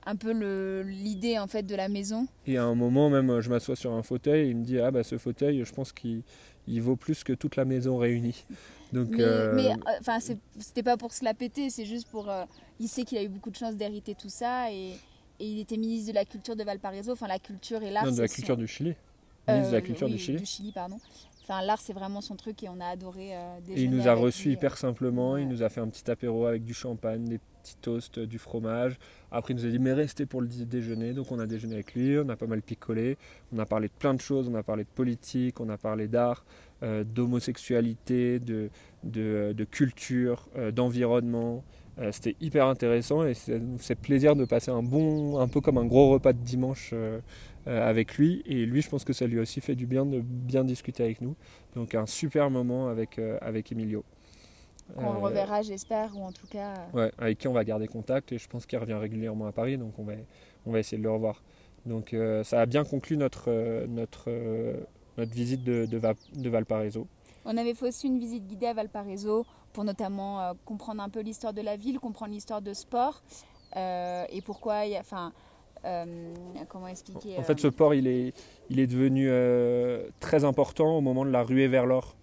un 0.05 0.15
peu 0.15 0.31
l'idée 0.81 1.37
en 1.39 1.47
fait 1.47 1.63
de 1.63 1.75
la 1.75 1.87
maison. 1.89 2.27
Et 2.47 2.57
à 2.57 2.63
un 2.63 2.75
moment 2.75 3.09
même, 3.09 3.39
je 3.41 3.49
m'assois 3.49 3.75
sur 3.75 3.91
un 3.93 4.03
fauteuil 4.03 4.47
et 4.47 4.49
il 4.49 4.57
me 4.57 4.63
dit 4.63 4.79
ah 4.79 4.91
bah 4.91 5.03
ce 5.03 5.17
fauteuil, 5.17 5.63
je 5.63 5.73
pense 5.73 5.91
qu'il 5.91 6.23
il 6.67 6.81
vaut 6.81 6.95
plus 6.95 7.23
que 7.23 7.33
toute 7.33 7.55
la 7.55 7.65
maison 7.65 7.97
réunie. 7.97 8.43
Donc 8.93 9.09
Mais, 9.09 9.17
euh, 9.23 9.55
mais, 9.55 9.69
euh, 9.71 9.99
enfin, 9.99 10.19
c'était 10.59 10.83
pas 10.83 10.97
pour 10.97 11.13
se 11.13 11.23
la 11.23 11.33
péter, 11.33 11.69
c'est 11.69 11.85
juste 11.85 12.07
pour. 12.09 12.29
euh, 12.29 12.43
il 12.79 12.87
sait 12.87 13.03
qu'il 13.03 13.17
a 13.17 13.23
eu 13.23 13.29
beaucoup 13.29 13.49
de 13.51 13.55
chance 13.55 13.75
d'hériter 13.75 14.15
tout 14.15 14.29
ça 14.29 14.71
et, 14.71 14.91
et 15.39 15.45
il 15.47 15.59
était 15.59 15.77
ministre 15.77 16.09
de 16.09 16.15
la 16.15 16.25
culture 16.25 16.55
de 16.55 16.63
Valparaiso. 16.63 17.11
Enfin, 17.13 17.27
la 17.27 17.39
culture 17.39 17.81
et 17.83 17.89
l'art. 17.91 18.05
non, 18.05 18.11
de 18.11 18.21
la 18.21 18.27
culture 18.27 18.55
son- 18.55 18.59
du 18.61 18.67
Chili. 18.67 18.95
Ministre 19.47 19.69
de 19.71 19.75
la 19.75 19.81
Euh, 19.81 19.85
culture 19.85 20.07
oui, 20.07 20.13
du 20.13 20.19
Chili. 20.19 20.37
Du 20.37 20.45
Chili, 20.45 20.71
pardon. 20.71 20.99
Enfin, 21.43 21.61
l'art, 21.63 21.79
c'est 21.79 21.93
vraiment 21.93 22.21
son 22.21 22.35
truc 22.35 22.63
et 22.63 22.69
on 22.69 22.79
a 22.79 22.85
adoré 22.85 23.35
euh, 23.35 23.57
Et 23.57 23.59
il 23.59 23.89
déjeuner 23.89 23.97
nous 23.97 24.07
a 24.07 24.13
reçus 24.13 24.49
lui. 24.49 24.53
hyper 24.53 24.77
simplement, 24.77 25.37
il 25.37 25.47
nous 25.47 25.63
a 25.63 25.69
fait 25.69 25.81
un 25.81 25.87
petit 25.87 26.09
apéro 26.09 26.45
avec 26.45 26.63
du 26.63 26.73
champagne, 26.73 27.25
des 27.25 27.39
petits 27.61 27.75
toasts, 27.81 28.19
du 28.19 28.37
fromage. 28.37 28.97
Après 29.31 29.53
il 29.53 29.57
nous 29.57 29.65
a 29.65 29.69
dit 29.69 29.79
mais 29.79 29.93
restez 29.93 30.25
pour 30.25 30.41
le 30.41 30.47
déjeuner, 30.47 31.13
donc 31.13 31.31
on 31.31 31.39
a 31.39 31.47
déjeuné 31.47 31.75
avec 31.75 31.93
lui, 31.95 32.17
on 32.19 32.29
a 32.29 32.35
pas 32.35 32.47
mal 32.47 32.61
picolé, 32.61 33.17
on 33.53 33.59
a 33.59 33.65
parlé 33.65 33.87
de 33.87 33.93
plein 33.93 34.13
de 34.13 34.21
choses, 34.21 34.47
on 34.49 34.55
a 34.55 34.63
parlé 34.63 34.83
de 34.83 34.89
politique, 34.89 35.59
on 35.59 35.69
a 35.69 35.77
parlé 35.77 36.07
d'art, 36.07 36.45
euh, 36.83 37.03
d'homosexualité, 37.03 38.39
de, 38.39 38.69
de, 39.03 39.53
de 39.55 39.63
culture, 39.63 40.47
euh, 40.57 40.71
d'environnement. 40.71 41.63
Euh, 41.99 42.11
C'était 42.11 42.35
hyper 42.39 42.67
intéressant 42.67 43.25
et 43.25 43.33
c'est 43.33 43.59
nous 43.59 43.77
fait 43.77 43.95
plaisir 43.95 44.35
de 44.35 44.45
passer 44.45 44.71
un 44.71 44.81
bon, 44.81 45.39
un 45.39 45.47
peu 45.47 45.59
comme 45.59 45.77
un 45.77 45.85
gros 45.85 46.09
repas 46.09 46.33
de 46.33 46.39
dimanche 46.39 46.91
euh, 46.93 47.19
euh, 47.67 47.87
avec 47.87 48.17
lui. 48.17 48.41
Et 48.45 48.65
lui, 48.65 48.81
je 48.81 48.89
pense 48.89 49.03
que 49.03 49.13
ça 49.13 49.27
lui 49.27 49.39
a 49.39 49.41
aussi 49.41 49.59
fait 49.61 49.75
du 49.75 49.85
bien 49.85 50.05
de 50.05 50.21
bien 50.21 50.63
discuter 50.63 51.03
avec 51.03 51.21
nous. 51.21 51.35
Donc 51.75 51.93
un 51.95 52.05
super 52.05 52.49
moment 52.49 52.87
avec, 52.87 53.19
avec 53.41 53.71
Emilio. 53.71 54.03
Qu'on 54.95 55.13
le 55.13 55.19
reverra, 55.19 55.61
j'espère, 55.61 56.17
ou 56.17 56.23
en 56.23 56.31
tout 56.31 56.47
cas. 56.47 56.73
Ouais, 56.93 57.11
avec 57.17 57.37
qui 57.37 57.47
on 57.47 57.53
va 57.53 57.63
garder 57.63 57.87
contact 57.87 58.31
et 58.31 58.37
je 58.37 58.47
pense 58.47 58.65
qu'il 58.65 58.77
revient 58.77 58.93
régulièrement 58.93 59.47
à 59.47 59.53
Paris, 59.53 59.77
donc 59.77 59.97
on 59.99 60.03
va, 60.03 60.13
on 60.65 60.71
va 60.71 60.79
essayer 60.79 60.97
de 60.97 61.03
le 61.03 61.11
revoir. 61.11 61.43
Donc 61.85 62.15
ça 62.43 62.61
a 62.61 62.65
bien 62.65 62.83
conclu 62.83 63.15
notre, 63.15 63.85
notre, 63.87 64.29
notre 65.17 65.31
visite 65.31 65.63
de, 65.63 65.85
de 65.85 66.49
Valparaiso. 66.49 67.07
On 67.45 67.57
avait 67.57 67.73
fait 67.73 67.87
aussi 67.87 68.07
une 68.07 68.19
visite 68.19 68.45
guidée 68.45 68.67
à 68.67 68.73
Valparaiso 68.73 69.45
pour 69.73 69.83
notamment 69.83 70.41
euh, 70.41 70.53
comprendre 70.65 71.01
un 71.01 71.09
peu 71.09 71.21
l'histoire 71.21 71.53
de 71.53 71.61
la 71.61 71.75
ville, 71.77 71.99
comprendre 71.99 72.33
l'histoire 72.33 72.61
de 72.61 72.73
sport 72.73 73.21
euh, 73.75 74.25
et 74.29 74.41
pourquoi 74.41 74.85
il 74.85 74.91
y 74.93 74.95
a. 74.97 74.99
Enfin, 74.99 75.31
euh, 75.85 76.33
comment 76.69 76.87
expliquer 76.87 77.37
En 77.39 77.43
fait, 77.43 77.59
ce 77.59 77.67
port, 77.67 77.93
il 77.95 78.05
est, 78.07 78.33
il 78.69 78.79
est 78.79 78.87
devenu 78.87 79.27
euh, 79.29 80.07
très 80.19 80.43
important 80.45 80.97
au 80.97 81.01
moment 81.01 81.25
de 81.25 81.31
la 81.31 81.41
ruée 81.43 81.67
vers 81.67 81.85
l'or. 81.85 82.15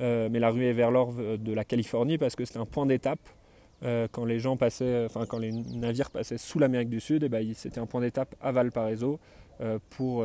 Euh, 0.00 0.28
mais 0.30 0.40
la 0.40 0.50
ruée 0.50 0.72
vers 0.72 0.90
l'or 0.90 1.12
de 1.12 1.52
la 1.52 1.64
Californie, 1.64 2.18
parce 2.18 2.34
que 2.34 2.44
c'était 2.44 2.58
un 2.58 2.64
point 2.66 2.86
d'étape 2.86 3.20
quand 4.12 4.24
les 4.24 4.38
gens 4.38 4.56
passaient, 4.56 5.04
enfin 5.04 5.26
quand 5.26 5.36
les 5.38 5.52
navires 5.52 6.10
passaient 6.10 6.38
sous 6.38 6.58
l'Amérique 6.58 6.88
du 6.88 7.00
Sud, 7.00 7.22
et 7.22 7.28
ben, 7.28 7.40
il- 7.46 7.54
c'était 7.54 7.78
un 7.80 7.84
point 7.86 8.00
d'étape 8.00 8.34
à 8.40 8.50
Valparaiso 8.50 9.20
pour 9.90 10.24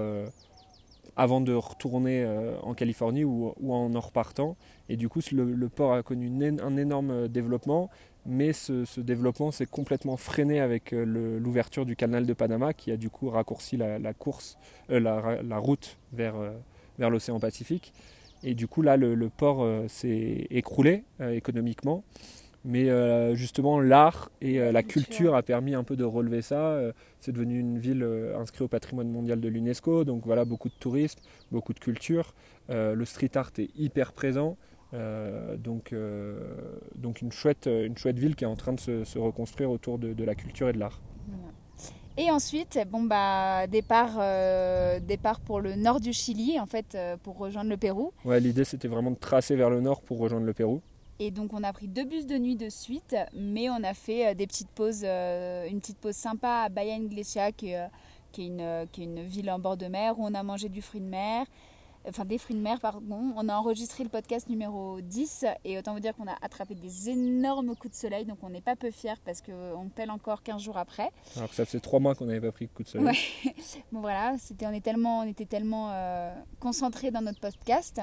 avant 1.19 1.41
de 1.41 1.53
retourner 1.53 2.23
euh, 2.23 2.57
en 2.61 2.73
Californie 2.73 3.25
ou, 3.25 3.53
en 3.69 3.93
en 3.93 3.99
repartant. 3.99 4.55
Et 4.87 4.95
du 4.95 5.09
coup, 5.09 5.19
le, 5.33 5.67
port 5.67 5.93
a 5.93 6.01
connu 6.01 6.31
un 6.61 6.77
énorme 6.77 7.11
euh, 7.11 7.27
développement, 7.27 7.89
mais 8.25 8.53
ce, 8.53 9.01
développement 9.01 9.51
s'est 9.51 9.65
complètement 9.65 10.15
freiné 10.15 10.61
avec 10.61 10.93
euh, 10.93 11.03
l'ouverture 11.39 11.85
du 11.85 11.97
canal 11.97 12.25
de 12.25 12.31
Panama, 12.31 12.73
qui 12.73 12.89
a 12.93 12.95
du 12.95 13.09
coup 13.09 13.29
raccourci 13.29 13.75
la, 13.75 14.13
course, 14.13 14.57
la, 14.87 15.57
route 15.57 15.97
vers, 16.13 16.35
vers 16.97 17.09
l'océan 17.09 17.37
Pacifique. 17.37 17.91
Et 18.41 18.53
du 18.53 18.69
coup, 18.69 18.81
là, 18.81 18.95
le, 18.95 19.29
port 19.29 19.67
s'est 19.89 20.47
écroulé 20.49 21.03
économiquement. 21.19 22.05
Mais 22.65 22.89
euh, 22.89 23.35
justement, 23.35 23.79
l'art 23.79 24.31
et 24.41 24.59
euh, 24.59 24.71
la 24.71 24.83
culture. 24.83 25.35
a 25.35 25.43
permis 25.43 25.75
un 25.75 25.83
peu 25.83 25.95
de 25.95 26.03
relever 26.03 26.41
ça. 26.41 26.73
Euh, 26.73 26.91
c'est 27.19 27.31
devenu 27.31 27.59
une 27.59 27.77
ville 27.77 28.03
inscrite 28.37 28.61
au 28.61 28.67
patrimoine 28.67 29.09
mondial 29.09 29.39
de 29.39 29.47
l'UNESCO. 29.47 30.03
Donc 30.03 30.25
voilà, 30.25 30.45
beaucoup 30.45 30.69
de 30.69 30.73
tourisme, 30.79 31.19
beaucoup 31.51 31.73
de 31.73 31.79
culture. 31.79 32.33
Le 32.69 33.03
street 33.05 33.31
art 33.35 33.51
est 33.57 33.69
hyper 33.75 34.13
présent. 34.13 34.57
Donc, 34.93 35.93
donc 36.95 37.21
une, 37.21 37.31
chouette, 37.31 37.67
une 37.67 37.97
chouette 37.97 38.17
ville 38.17 38.35
qui 38.35 38.43
est 38.43 38.47
en 38.47 38.55
train 38.55 38.73
de 38.73 38.79
se, 38.79 39.03
se 39.03 39.19
reconstruire 39.19 39.69
autour 39.69 39.99
de, 39.99 40.13
de 40.13 40.23
la 40.23 40.35
culture 40.35 40.69
et 40.69 40.73
de 40.73 40.79
l'art. 40.79 41.01
Voilà. 41.27 41.53
Et 42.21 42.31
ensuite, 42.31 42.77
bon 42.91 43.03
bah 43.03 43.65
départ, 43.67 44.17
euh, 44.19 44.99
départ 44.99 45.39
pour 45.39 45.61
le 45.61 45.75
nord 45.75 46.01
du 46.01 46.11
Chili, 46.11 46.59
en 46.59 46.65
fait, 46.65 46.93
euh, 46.93 47.15
pour 47.15 47.37
rejoindre 47.37 47.69
le 47.69 47.77
Pérou. 47.77 48.11
Ouais, 48.25 48.41
L'idée, 48.41 48.65
c'était 48.65 48.89
vraiment 48.89 49.11
de 49.11 49.15
tracer 49.15 49.55
vers 49.55 49.69
le 49.69 49.79
nord 49.79 50.01
pour 50.01 50.19
rejoindre 50.19 50.45
le 50.45 50.53
Pérou. 50.53 50.81
Et 51.21 51.31
donc 51.31 51.53
on 51.53 51.63
a 51.63 51.73
pris 51.73 51.87
deux 51.87 52.05
bus 52.05 52.25
de 52.25 52.37
nuit 52.37 52.55
de 52.55 52.69
suite, 52.69 53.15
mais 53.33 53.69
on 53.69 53.83
a 53.83 53.93
fait 53.93 54.27
euh, 54.27 54.33
des 54.33 54.47
petites 54.47 54.69
pauses, 54.69 55.01
euh, 55.03 55.67
une 55.67 55.81
petite 55.81 55.97
pause 55.97 56.15
sympa 56.15 56.63
à 56.63 56.69
Bahia 56.69 56.95
Iglesia, 56.95 57.51
qui 57.51 57.71
est, 57.71 57.77
euh, 57.77 57.87
qui, 58.31 58.43
est 58.43 58.47
une, 58.47 58.87
qui 58.93 59.01
est 59.01 59.03
une 59.03 59.21
ville 59.23 59.51
en 59.51 59.59
bord 59.59 59.75
de 59.75 59.87
mer, 59.87 60.17
où 60.17 60.25
on 60.25 60.33
a 60.33 60.43
mangé 60.43 60.69
du 60.69 60.81
fruit 60.81 61.01
de 61.01 61.05
mer, 61.05 61.45
enfin 62.07 62.23
des 62.23 62.37
fruits 62.37 62.55
de 62.55 62.61
mer, 62.61 62.79
pardon. 62.79 63.33
On 63.35 63.49
a 63.49 63.55
enregistré 63.55 64.05
le 64.05 64.09
podcast 64.09 64.47
numéro 64.47 65.01
10, 65.01 65.45
et 65.65 65.77
autant 65.77 65.93
vous 65.93 65.99
dire 65.99 66.15
qu'on 66.15 66.27
a 66.27 66.37
attrapé 66.41 66.73
des 66.73 67.09
énormes 67.09 67.75
coups 67.75 67.93
de 67.93 67.99
soleil, 67.99 68.23
donc 68.23 68.37
on 68.41 68.49
n'est 68.49 68.61
pas 68.61 68.77
peu 68.77 68.89
fiers 68.89 69.19
parce 69.25 69.41
qu'on 69.41 69.89
pèle 69.93 70.11
encore 70.11 70.41
15 70.41 70.61
jours 70.61 70.77
après. 70.77 71.11
Alors 71.35 71.49
que 71.49 71.55
ça 71.55 71.65
faisait 71.65 71.81
trois 71.81 71.99
mois 71.99 72.15
qu'on 72.15 72.27
n'avait 72.27 72.39
pas 72.39 72.53
pris 72.53 72.67
de 72.67 72.71
coup 72.71 72.83
de 72.83 72.87
soleil. 72.87 73.07
Ouais. 73.07 73.53
Bon 73.91 73.99
voilà, 73.99 74.37
c'était, 74.37 74.67
on, 74.67 74.71
est 74.71 74.83
tellement, 74.83 75.19
on 75.19 75.27
était 75.27 75.45
tellement 75.45 75.89
euh, 75.91 76.33
concentrés 76.61 77.11
dans 77.11 77.21
notre 77.21 77.41
podcast. 77.41 78.01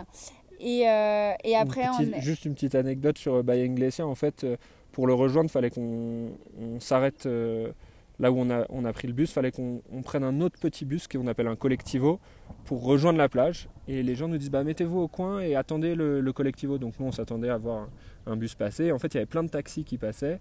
Et, 0.61 0.89
euh, 0.89 1.33
et 1.45 1.51
Une 1.53 1.57
après, 1.57 1.87
petite- 1.99 2.15
on... 2.17 2.21
Juste 2.21 2.45
une 2.45 2.55
petite 2.55 2.75
anecdote 2.75 3.19
sur 3.19 3.35
euh, 3.37 3.43
Bahia 3.43 3.65
Iglesia. 3.65 4.07
En 4.07 4.15
fait, 4.15 4.45
euh, 4.45 4.57
pour 4.93 5.07
le 5.07 5.15
rejoindre, 5.15 5.49
il 5.51 5.53
fallait 5.53 5.71
qu'on 5.71 6.31
on 6.61 6.81
s'arrête 6.81 7.27
euh, 7.27 7.71
là 8.19 8.33
où 8.33 8.39
on 8.39 8.49
a, 8.51 8.65
on 8.71 8.85
a 8.85 8.93
pris 8.93 9.07
le 9.09 9.13
bus. 9.15 9.31
Il 9.31 9.35
fallait 9.35 9.51
qu'on 9.53 9.83
on 9.93 10.03
prenne 10.03 10.25
un 10.25 10.41
autre 10.41 10.59
petit 10.59 10.85
bus 10.85 11.07
qu'on 11.09 11.27
appelle 11.27 11.49
un 11.49 11.57
collectivo 11.57 12.19
pour 12.65 12.83
rejoindre 12.85 13.19
la 13.19 13.29
plage. 13.29 13.69
Et 13.89 14.03
les 14.03 14.15
gens 14.15 14.29
nous 14.29 14.39
disent 14.39 14.51
bah, 14.51 14.65
mettez-vous 14.65 14.99
au 15.01 15.09
coin 15.09 15.41
et 15.41 15.55
attendez 15.55 15.95
le, 15.95 16.21
le 16.21 16.33
collectivo. 16.33 16.79
Donc 16.79 16.99
nous, 16.99 17.07
on 17.07 17.13
s'attendait 17.13 17.51
à 17.51 17.59
voir 17.59 17.89
un, 18.27 18.33
un 18.33 18.37
bus 18.37 18.55
passer. 18.55 18.91
En 18.93 18.99
fait, 18.99 19.09
il 19.09 19.15
y 19.15 19.19
avait 19.19 19.27
plein 19.27 19.43
de 19.45 19.51
taxis 19.51 19.85
qui 19.85 19.99
passaient. 19.99 20.41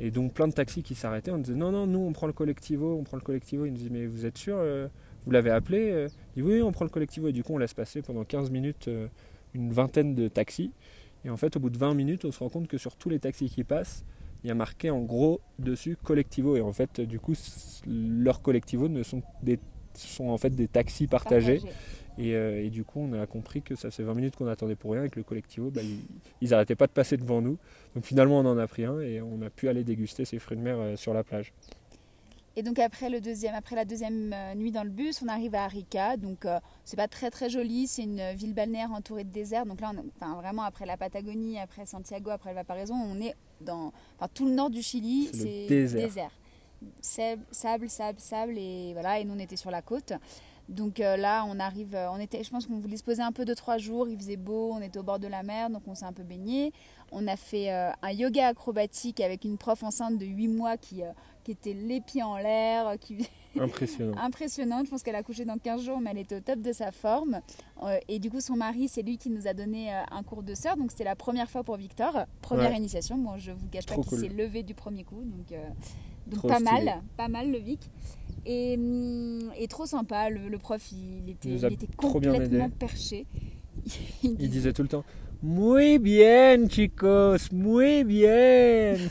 Et 0.00 0.10
donc 0.10 0.34
plein 0.34 0.48
de 0.48 0.52
taxis 0.52 0.82
qui 0.82 0.94
s'arrêtaient. 0.96 1.30
On 1.30 1.38
disait 1.38 1.54
non, 1.56 1.70
non, 1.70 1.86
nous, 1.86 2.00
on 2.00 2.12
prend 2.12 2.26
le 2.26 2.32
collectivo. 2.32 2.96
On 3.00 3.04
prend 3.04 3.16
le 3.16 3.22
collectivo. 3.22 3.64
Ils 3.64 3.70
nous 3.70 3.78
disent 3.78 3.90
mais 3.90 4.06
vous 4.06 4.26
êtes 4.26 4.36
sûr 4.36 4.56
euh, 4.58 4.88
Vous 5.24 5.30
l'avez 5.30 5.50
appelé 5.50 6.08
Il 6.36 6.42
dit 6.42 6.50
oui, 6.50 6.60
on 6.62 6.72
prend 6.72 6.84
le 6.84 6.90
collectivo. 6.90 7.28
Et 7.28 7.32
du 7.32 7.42
coup, 7.42 7.54
on 7.54 7.58
laisse 7.58 7.74
passer 7.74 8.02
pendant 8.02 8.24
15 8.24 8.50
minutes 8.50 8.88
euh, 8.88 9.06
une 9.54 9.72
vingtaine 9.72 10.14
de 10.14 10.28
taxis. 10.28 10.70
Et 11.24 11.30
en 11.30 11.36
fait, 11.36 11.56
au 11.56 11.60
bout 11.60 11.70
de 11.70 11.78
20 11.78 11.94
minutes, 11.94 12.24
on 12.24 12.32
se 12.32 12.38
rend 12.38 12.48
compte 12.48 12.68
que 12.68 12.78
sur 12.78 12.96
tous 12.96 13.08
les 13.08 13.18
taxis 13.18 13.48
qui 13.48 13.64
passent, 13.64 14.04
il 14.42 14.48
y 14.48 14.50
a 14.50 14.54
marqué 14.54 14.90
en 14.90 15.00
gros 15.00 15.40
dessus 15.58 15.96
collectivo. 16.02 16.56
Et 16.56 16.60
en 16.60 16.72
fait, 16.72 17.00
du 17.00 17.18
coup, 17.18 17.34
leurs 17.86 18.42
collectivos 18.42 18.88
ne 18.88 19.02
sont, 19.02 19.22
des, 19.42 19.58
sont 19.94 20.28
en 20.28 20.36
fait 20.36 20.50
des 20.50 20.68
taxis 20.68 21.06
partagés. 21.06 21.60
partagé. 21.60 21.74
Et, 22.16 22.34
euh, 22.34 22.62
et 22.62 22.70
du 22.70 22.84
coup, 22.84 23.00
on 23.00 23.12
a 23.14 23.26
compris 23.26 23.62
que 23.62 23.74
ça 23.74 23.90
faisait 23.90 24.04
20 24.04 24.14
minutes 24.14 24.36
qu'on 24.36 24.46
attendait 24.46 24.76
pour 24.76 24.92
rien 24.92 25.04
et 25.04 25.08
que 25.08 25.18
le 25.18 25.24
collectivo, 25.24 25.70
bah, 25.70 25.80
ils, 25.82 25.98
ils 26.40 26.54
arrêtaient 26.54 26.76
pas 26.76 26.86
de 26.86 26.92
passer 26.92 27.16
devant 27.16 27.40
nous. 27.40 27.58
Donc 27.94 28.04
finalement, 28.04 28.38
on 28.38 28.46
en 28.46 28.58
a 28.58 28.66
pris 28.66 28.84
un 28.84 29.00
et 29.00 29.20
on 29.20 29.42
a 29.42 29.50
pu 29.50 29.68
aller 29.68 29.82
déguster 29.82 30.24
ces 30.24 30.38
fruits 30.38 30.56
de 30.56 30.62
mer 30.62 30.76
euh, 30.78 30.96
sur 30.96 31.12
la 31.14 31.24
plage. 31.24 31.52
Et 32.56 32.62
donc 32.62 32.78
après, 32.78 33.10
le 33.10 33.20
deuxième, 33.20 33.54
après 33.54 33.74
la 33.74 33.84
deuxième 33.84 34.32
euh, 34.32 34.54
nuit 34.54 34.70
dans 34.70 34.84
le 34.84 34.90
bus, 34.90 35.22
on 35.22 35.28
arrive 35.28 35.54
à 35.54 35.64
Arica. 35.64 36.16
Donc 36.16 36.44
euh, 36.44 36.60
c'est 36.84 36.96
pas 36.96 37.08
très 37.08 37.30
très 37.30 37.50
joli, 37.50 37.88
c'est 37.88 38.02
une 38.02 38.32
ville 38.32 38.54
balnéaire 38.54 38.92
entourée 38.92 39.24
de 39.24 39.30
désert. 39.32 39.66
Donc 39.66 39.80
là, 39.80 39.92
on, 39.94 40.04
enfin, 40.16 40.34
vraiment 40.40 40.62
après 40.62 40.86
la 40.86 40.96
Patagonie, 40.96 41.58
après 41.58 41.84
Santiago, 41.84 42.30
après 42.30 42.50
le 42.50 42.56
Valparaiso, 42.56 42.94
on 42.94 43.20
est 43.20 43.34
dans 43.60 43.92
enfin, 44.18 44.28
tout 44.32 44.46
le 44.46 44.52
nord 44.52 44.70
du 44.70 44.82
Chili, 44.82 45.30
C'est 45.32 45.66
désert. 45.66 46.30
Sable, 47.00 47.42
sable, 47.50 47.88
sable, 47.88 48.20
sable, 48.20 48.58
et 48.58 48.92
voilà. 48.92 49.18
Et 49.18 49.24
nous 49.24 49.34
on 49.34 49.38
était 49.38 49.56
sur 49.56 49.70
la 49.70 49.82
côte. 49.82 50.12
Donc 50.68 50.98
euh, 51.00 51.16
là, 51.18 51.44
on 51.48 51.60
arrive, 51.60 51.94
euh, 51.94 52.10
on 52.10 52.18
était, 52.18 52.42
je 52.42 52.48
pense 52.50 52.66
qu'on 52.66 52.78
voulait 52.78 52.96
se 52.96 53.04
poser 53.04 53.20
un 53.22 53.32
peu 53.32 53.44
de 53.44 53.52
trois 53.52 53.76
jours. 53.76 54.08
Il 54.08 54.16
faisait 54.16 54.36
beau, 54.38 54.72
on 54.72 54.80
était 54.80 54.98
au 54.98 55.02
bord 55.02 55.18
de 55.18 55.26
la 55.28 55.42
mer, 55.42 55.68
donc 55.68 55.82
on 55.86 55.94
s'est 55.94 56.06
un 56.06 56.12
peu 56.14 56.22
baigné. 56.22 56.72
On 57.12 57.26
a 57.28 57.36
fait 57.36 57.70
euh, 57.70 57.90
un 58.02 58.10
yoga 58.12 58.48
acrobatique 58.48 59.20
avec 59.20 59.44
une 59.44 59.58
prof 59.58 59.82
enceinte 59.82 60.16
de 60.18 60.24
8 60.24 60.48
mois 60.48 60.76
qui, 60.78 61.02
euh, 61.02 61.12
qui 61.44 61.50
était 61.52 61.74
les 61.74 62.00
pieds 62.00 62.22
en 62.22 62.38
l'air, 62.38 62.94
qui 62.98 63.28
Impressionnant. 63.60 64.16
impressionnante. 64.18 64.86
Je 64.86 64.90
pense 64.90 65.02
qu'elle 65.02 65.14
a 65.14 65.22
couché 65.22 65.44
dans 65.44 65.58
15 65.58 65.82
jours, 65.84 66.00
mais 66.00 66.10
elle 66.12 66.18
était 66.18 66.36
au 66.36 66.40
top 66.40 66.60
de 66.60 66.72
sa 66.72 66.90
forme. 66.90 67.40
Et 68.08 68.18
du 68.18 68.28
coup, 68.30 68.40
son 68.40 68.56
mari, 68.56 68.88
c'est 68.88 69.02
lui 69.02 69.16
qui 69.16 69.30
nous 69.30 69.46
a 69.46 69.52
donné 69.54 69.92
un 69.92 70.22
cours 70.24 70.42
de 70.42 70.54
sœur. 70.56 70.76
Donc, 70.76 70.90
c'était 70.90 71.04
la 71.04 71.14
première 71.14 71.48
fois 71.48 71.62
pour 71.62 71.76
Victor. 71.76 72.24
Première 72.42 72.70
Ouais. 72.70 72.78
initiation. 72.78 73.16
Bon, 73.16 73.36
je 73.38 73.52
vous 73.52 73.68
cache 73.68 73.86
pas 73.86 73.94
qu'il 73.94 74.04
cool. 74.06 74.18
s'est 74.18 74.28
levé 74.28 74.64
du 74.64 74.74
premier 74.74 75.04
coup. 75.04 75.22
Donc, 75.22 75.54
pas 76.42 76.54
stylé. 76.56 76.70
mal. 76.84 77.02
Pas 77.16 77.28
mal, 77.28 77.52
le 77.52 77.58
Vic. 77.58 77.88
Et, 78.46 78.76
hum, 78.76 79.50
et 79.58 79.66
trop 79.68 79.86
sympa. 79.86 80.28
Le, 80.30 80.48
le 80.48 80.58
prof, 80.58 80.82
il 80.92 81.30
était, 81.30 81.48
Il 81.48 81.78
il 81.80 81.96
complètement 81.96 82.70
perché. 82.70 83.26
Il 84.22 84.48
disait 84.48 84.72
tout 84.72 84.82
le 84.82 84.88
temps 84.88 85.04
Muy 85.42 85.98
bien, 85.98 86.68
chicos, 86.68 87.50
muy 87.52 88.04
bien. 88.04 88.94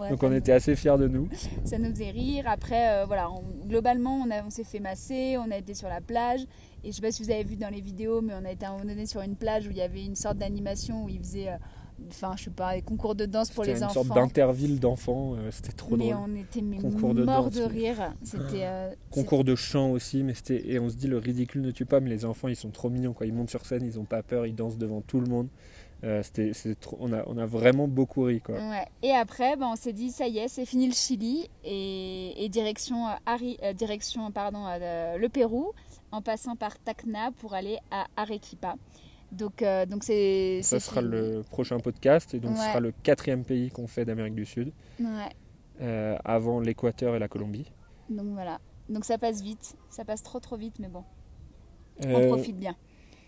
Ouais, 0.00 0.10
Donc 0.10 0.24
on 0.24 0.32
était 0.32 0.50
assez 0.50 0.74
fiers 0.74 0.98
de 0.98 1.06
nous. 1.06 1.28
ça 1.64 1.78
nous 1.78 1.90
faisait 1.90 2.10
rire. 2.10 2.46
Après, 2.48 2.88
euh, 2.90 3.04
voilà, 3.06 3.30
on- 3.30 3.44
globalement, 3.68 4.16
on, 4.26 4.30
a- 4.32 4.42
on 4.44 4.50
s'est 4.50 4.64
fait 4.64 4.80
masser, 4.80 5.36
on 5.38 5.52
a 5.52 5.56
été 5.56 5.72
sur 5.72 5.88
la 5.88 6.00
plage. 6.00 6.40
Et 6.82 6.88
je 6.90 6.96
sais 6.96 7.00
pas 7.00 7.12
si 7.12 7.22
vous 7.22 7.30
avez 7.30 7.44
vu 7.44 7.54
dans 7.54 7.68
les 7.68 7.80
vidéos, 7.80 8.20
mais 8.20 8.32
on 8.34 8.44
a 8.44 8.50
été 8.50 8.66
à 8.66 8.70
un 8.70 8.72
moment 8.72 8.86
donné 8.86 9.06
sur 9.06 9.20
une 9.20 9.36
plage 9.36 9.68
où 9.68 9.70
il 9.70 9.76
y 9.76 9.80
avait 9.80 10.04
une 10.04 10.16
sorte 10.16 10.38
d'animation 10.38 11.04
où 11.04 11.08
ils 11.08 11.20
faisaient, 11.20 11.50
euh, 11.50 11.56
enfin, 12.08 12.34
je 12.36 12.44
sais 12.44 12.50
pas, 12.50 12.74
des 12.74 12.82
concours 12.82 13.14
de 13.14 13.26
danse 13.26 13.50
pour 13.50 13.64
C'était 13.64 13.74
les 13.74 13.80
une 13.80 13.86
enfants. 13.86 14.04
sorte 14.04 14.14
d'interville 14.14 14.78
d'enfants. 14.80 15.34
euh, 15.36 15.50
C'était 15.50 15.72
trop 15.72 15.96
mais 15.96 16.10
drôle. 16.10 16.30
on 16.30 16.34
était 16.36 16.60
mais 16.62 16.76
Concours 16.78 17.14
de 17.14 17.24
danse, 17.24 17.52
de 17.52 17.62
rire. 17.62 18.12
C'était. 18.22 18.64
euh, 18.66 18.90
Concours 19.10 19.44
de 19.44 19.54
chant 19.54 19.90
aussi, 19.90 20.22
mais 20.22 20.34
c'était 20.34 20.68
et 20.70 20.78
on 20.78 20.88
se 20.88 20.96
dit 20.96 21.06
le 21.08 21.18
ridicule 21.18 21.62
ne 21.62 21.70
tue 21.70 21.84
pas, 21.86 22.00
mais 22.00 22.10
les 22.10 22.24
enfants 22.24 22.48
ils 22.48 22.56
sont 22.56 22.70
trop 22.70 22.90
mignons 22.90 23.12
quoi. 23.12 23.26
Ils 23.26 23.32
montent 23.34 23.50
sur 23.50 23.64
scène, 23.66 23.84
ils 23.84 23.98
ont 23.98 24.04
pas 24.04 24.22
peur, 24.22 24.46
ils 24.46 24.54
dansent 24.54 24.78
devant 24.78 25.00
tout 25.00 25.20
le 25.20 25.26
monde. 25.26 25.48
Euh, 26.04 26.22
c'était, 26.22 26.52
trop, 26.76 26.96
on 27.00 27.12
a, 27.12 27.24
on 27.26 27.36
a 27.38 27.44
vraiment 27.46 27.88
beaucoup 27.88 28.22
ri 28.22 28.40
quoi. 28.40 28.54
Ouais. 28.54 28.86
Et 29.02 29.10
après, 29.10 29.56
ben, 29.56 29.66
on 29.72 29.74
s'est 29.74 29.92
dit, 29.92 30.12
ça 30.12 30.28
y 30.28 30.38
est, 30.38 30.46
c'est 30.46 30.64
fini 30.64 30.86
le 30.86 30.94
Chili 30.94 31.48
et, 31.64 32.44
et 32.44 32.48
direction, 32.48 33.06
direction 33.74 34.30
pardon, 34.30 34.64
le 34.78 35.26
Pérou, 35.28 35.72
en 36.12 36.22
passant 36.22 36.54
par 36.54 36.78
Tacna 36.78 37.32
pour 37.40 37.54
aller 37.54 37.78
à 37.90 38.06
Arequipa. 38.16 38.76
Donc, 39.30 39.62
euh, 39.62 39.84
donc 39.86 40.04
c'est. 40.04 40.60
Ça 40.62 40.80
sera 40.80 41.00
fini. 41.00 41.12
le 41.12 41.42
prochain 41.50 41.78
podcast 41.78 42.32
et 42.34 42.40
donc 42.40 42.56
ce 42.56 42.62
Ouais. 42.62 42.68
sera 42.68 42.80
le 42.80 42.92
quatrième 43.02 43.44
pays 43.44 43.70
qu'on 43.70 43.86
fait 43.86 44.04
d'Amérique 44.04 44.34
du 44.34 44.46
Sud, 44.46 44.72
Ouais. 44.98 45.06
euh, 45.82 46.16
avant 46.24 46.60
l'Équateur 46.60 47.14
et 47.14 47.18
la 47.18 47.28
Colombie. 47.28 47.70
Donc 48.08 48.28
voilà. 48.32 48.58
Donc 48.88 49.04
ça 49.04 49.18
passe 49.18 49.42
vite. 49.42 49.76
Ça 49.90 50.04
passe 50.04 50.22
trop 50.22 50.40
trop 50.40 50.56
vite, 50.56 50.78
mais 50.78 50.88
bon, 50.88 51.04
on 52.06 52.08
Euh, 52.08 52.26
profite 52.28 52.58
bien. 52.58 52.74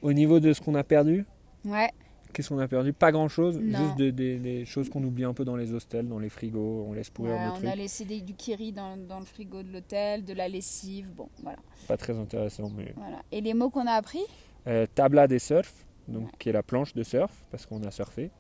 au 0.00 0.12
niveau 0.14 0.40
de 0.40 0.52
ce 0.54 0.60
qu'on 0.62 0.74
a 0.74 0.82
perdu, 0.84 1.26
Ouais. 1.66 1.90
qu'est-ce 2.32 2.48
qu'on 2.48 2.58
a 2.60 2.66
perdu? 2.68 2.94
Pas 2.94 3.12
grand 3.12 3.28
chose, 3.28 3.58
Non. 3.60 3.78
juste 3.78 3.96
des, 4.14 4.64
choses 4.64 4.88
qu'on 4.88 5.04
oublie 5.04 5.24
un 5.24 5.34
peu 5.34 5.44
dans 5.44 5.56
les 5.56 5.74
hostels, 5.74 6.08
dans 6.08 6.18
les 6.18 6.30
frigos, 6.30 6.86
on 6.88 6.94
laisse 6.94 7.10
pourrir 7.10 7.34
Ouais, 7.34 7.46
on 7.50 7.54
trucs. 7.56 7.66
a 7.68 7.76
laissé 7.76 8.06
des- 8.06 8.22
du 8.22 8.32
kiri 8.32 8.72
dans, 8.72 8.96
dans 8.96 9.18
le 9.18 9.26
frigo 9.26 9.62
de 9.62 9.70
l'hôtel, 9.70 10.24
de 10.24 10.32
la 10.32 10.48
lessive. 10.48 11.10
Bon, 11.14 11.28
voilà. 11.42 11.58
Pas 11.86 11.98
très 11.98 12.16
intéressant, 12.16 12.70
mais 12.74 12.94
voilà. 12.96 13.20
Et 13.30 13.42
les 13.42 13.52
mots 13.52 13.68
qu'on 13.68 13.86
a 13.86 13.92
appris? 13.92 14.22
Euh, 14.66 14.86
tabla 14.94 15.26
des 15.26 15.38
surf, 15.38 15.86
donc 16.11 16.25
Ouais. 16.25 16.31
qui 16.38 16.49
est 16.49 16.53
la 16.53 16.62
planche 16.62 16.94
de 16.94 17.03
surf 17.03 17.33
parce 17.51 17.66
qu'on 17.66 17.83
a 17.85 17.90
surfé, 17.90 18.31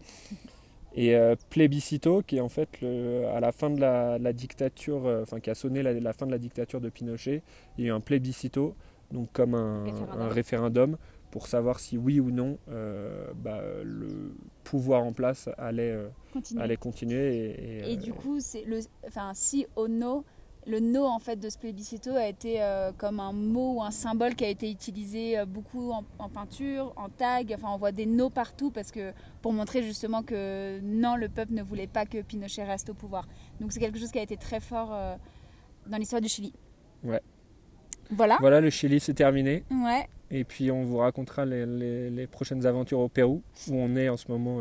et 0.94 1.14
euh, 1.14 1.36
plébiscito 1.50 2.22
qui 2.22 2.38
est 2.38 2.40
en 2.40 2.48
fait 2.48 2.68
le- 2.80 3.26
à 3.28 3.40
la 3.40 3.52
fin 3.52 3.70
de 3.70 3.80
la, 3.80 4.18
la 4.18 4.32
dictature, 4.32 5.06
euh, 5.06 5.22
enfin 5.22 5.38
qui 5.40 5.50
a 5.50 5.54
sonné 5.54 5.82
la, 5.82 5.92
la 5.92 6.12
fin 6.12 6.26
de 6.26 6.32
la 6.32 6.38
dictature 6.38 6.80
de 6.80 6.88
Pinochet, 6.88 7.42
il 7.78 7.84
y 7.84 7.86
a 7.88 7.90
eu 7.90 7.94
un 7.94 8.00
plébiscito, 8.00 8.74
donc 9.12 9.28
comme 9.32 9.54
un 9.54 9.84
Référendum. 9.84 10.20
un 10.20 10.28
référendum 10.28 10.96
pour 11.30 11.46
savoir 11.46 11.78
si 11.78 11.96
oui 11.96 12.18
ou 12.18 12.32
non 12.32 12.58
euh, 12.70 13.24
bah, 13.36 13.60
le 13.84 14.34
pouvoir 14.64 15.04
en 15.04 15.12
place 15.12 15.48
allait, 15.58 15.92
euh, 15.92 16.08
Continue. 16.32 16.60
allait 16.60 16.76
continuer. 16.76 17.36
Et, 17.36 17.78
et, 17.88 17.92
Et 17.92 17.96
du 17.96 18.12
coup, 18.12 18.40
c'est 18.40 18.64
le, 18.64 18.80
enfin, 19.06 19.30
si 19.34 19.64
ou 19.76 19.86
no, 19.86 20.24
le 20.66 20.78
no 20.78 21.04
en 21.06 21.18
fait 21.18 21.36
de 21.36 21.48
ce 21.48 21.56
plébiscito 21.58 22.10
a 22.14 22.26
été 22.26 22.62
euh, 22.62 22.92
comme 22.92 23.18
un 23.18 23.32
mot 23.32 23.76
ou 23.76 23.82
un 23.82 23.90
symbole 23.90 24.34
qui 24.34 24.44
a 24.44 24.48
été 24.48 24.70
utilisé 24.70 25.38
euh, 25.38 25.46
beaucoup 25.46 25.90
en, 25.90 26.04
en 26.18 26.28
peinture, 26.28 26.92
en 26.96 27.08
tag. 27.08 27.52
Enfin, 27.56 27.68
on 27.72 27.78
voit 27.78 27.92
des 27.92 28.06
no 28.06 28.28
partout 28.30 28.70
parce 28.70 28.90
que 28.90 29.12
pour 29.42 29.52
montrer 29.52 29.82
justement 29.82 30.22
que 30.22 30.78
non, 30.82 31.16
le 31.16 31.28
peuple 31.28 31.54
ne 31.54 31.62
voulait 31.62 31.86
pas 31.86 32.04
que 32.06 32.20
Pinochet 32.22 32.64
reste 32.64 32.90
au 32.90 32.94
pouvoir. 32.94 33.26
Donc 33.60 33.72
c'est 33.72 33.80
quelque 33.80 33.98
chose 33.98 34.10
qui 34.10 34.18
a 34.18 34.22
été 34.22 34.36
très 34.36 34.60
fort 34.60 34.90
euh, 34.92 35.16
dans 35.86 35.96
l'histoire 35.96 36.20
du 36.20 36.28
Chili. 36.28 36.52
Ouais. 37.04 37.22
Voilà. 38.10 38.36
Voilà, 38.40 38.60
le 38.60 38.70
Chili 38.70 39.00
c'est 39.00 39.14
terminé. 39.14 39.64
Ouais. 39.70 40.08
Et 40.30 40.44
puis 40.44 40.70
on 40.70 40.82
vous 40.84 40.98
racontera 40.98 41.44
les, 41.46 41.64
les- 41.64 42.10
les 42.10 42.26
prochaines 42.26 42.66
aventures 42.66 43.00
au 43.00 43.08
Pérou, 43.08 43.42
où 43.68 43.74
on 43.74 43.96
est 43.96 44.08
en 44.08 44.16
ce 44.16 44.30
moment 44.30 44.60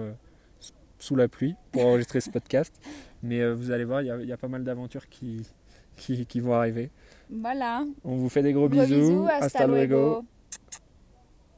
sous 0.98 1.16
la 1.16 1.28
pluie 1.28 1.56
pour 1.72 1.86
enregistrer 1.86 2.22
ce 2.22 2.30
podcast. 2.30 2.74
Mais 3.24 3.52
vous 3.52 3.72
allez 3.72 3.84
voir, 3.86 4.02
il 4.02 4.08
y 4.08 4.12
a- 4.12 4.18
il 4.18 4.28
y, 4.28 4.32
a 4.32 4.38
pas 4.38 4.48
mal 4.48 4.64
d'aventures 4.64 5.08
qui, 5.10 5.42
qui, 6.00 6.26
qui 6.26 6.40
vont 6.40 6.54
arriver. 6.54 6.90
Voilà. 7.30 7.86
On 8.04 8.16
vous 8.16 8.30
fait 8.30 8.42
des 8.42 8.54
gros, 8.54 8.68
Gros 8.70 8.82
bisous. 8.82 8.96
bisous. 8.96 9.28
Hasta 9.30 9.68
luego. 9.68 10.24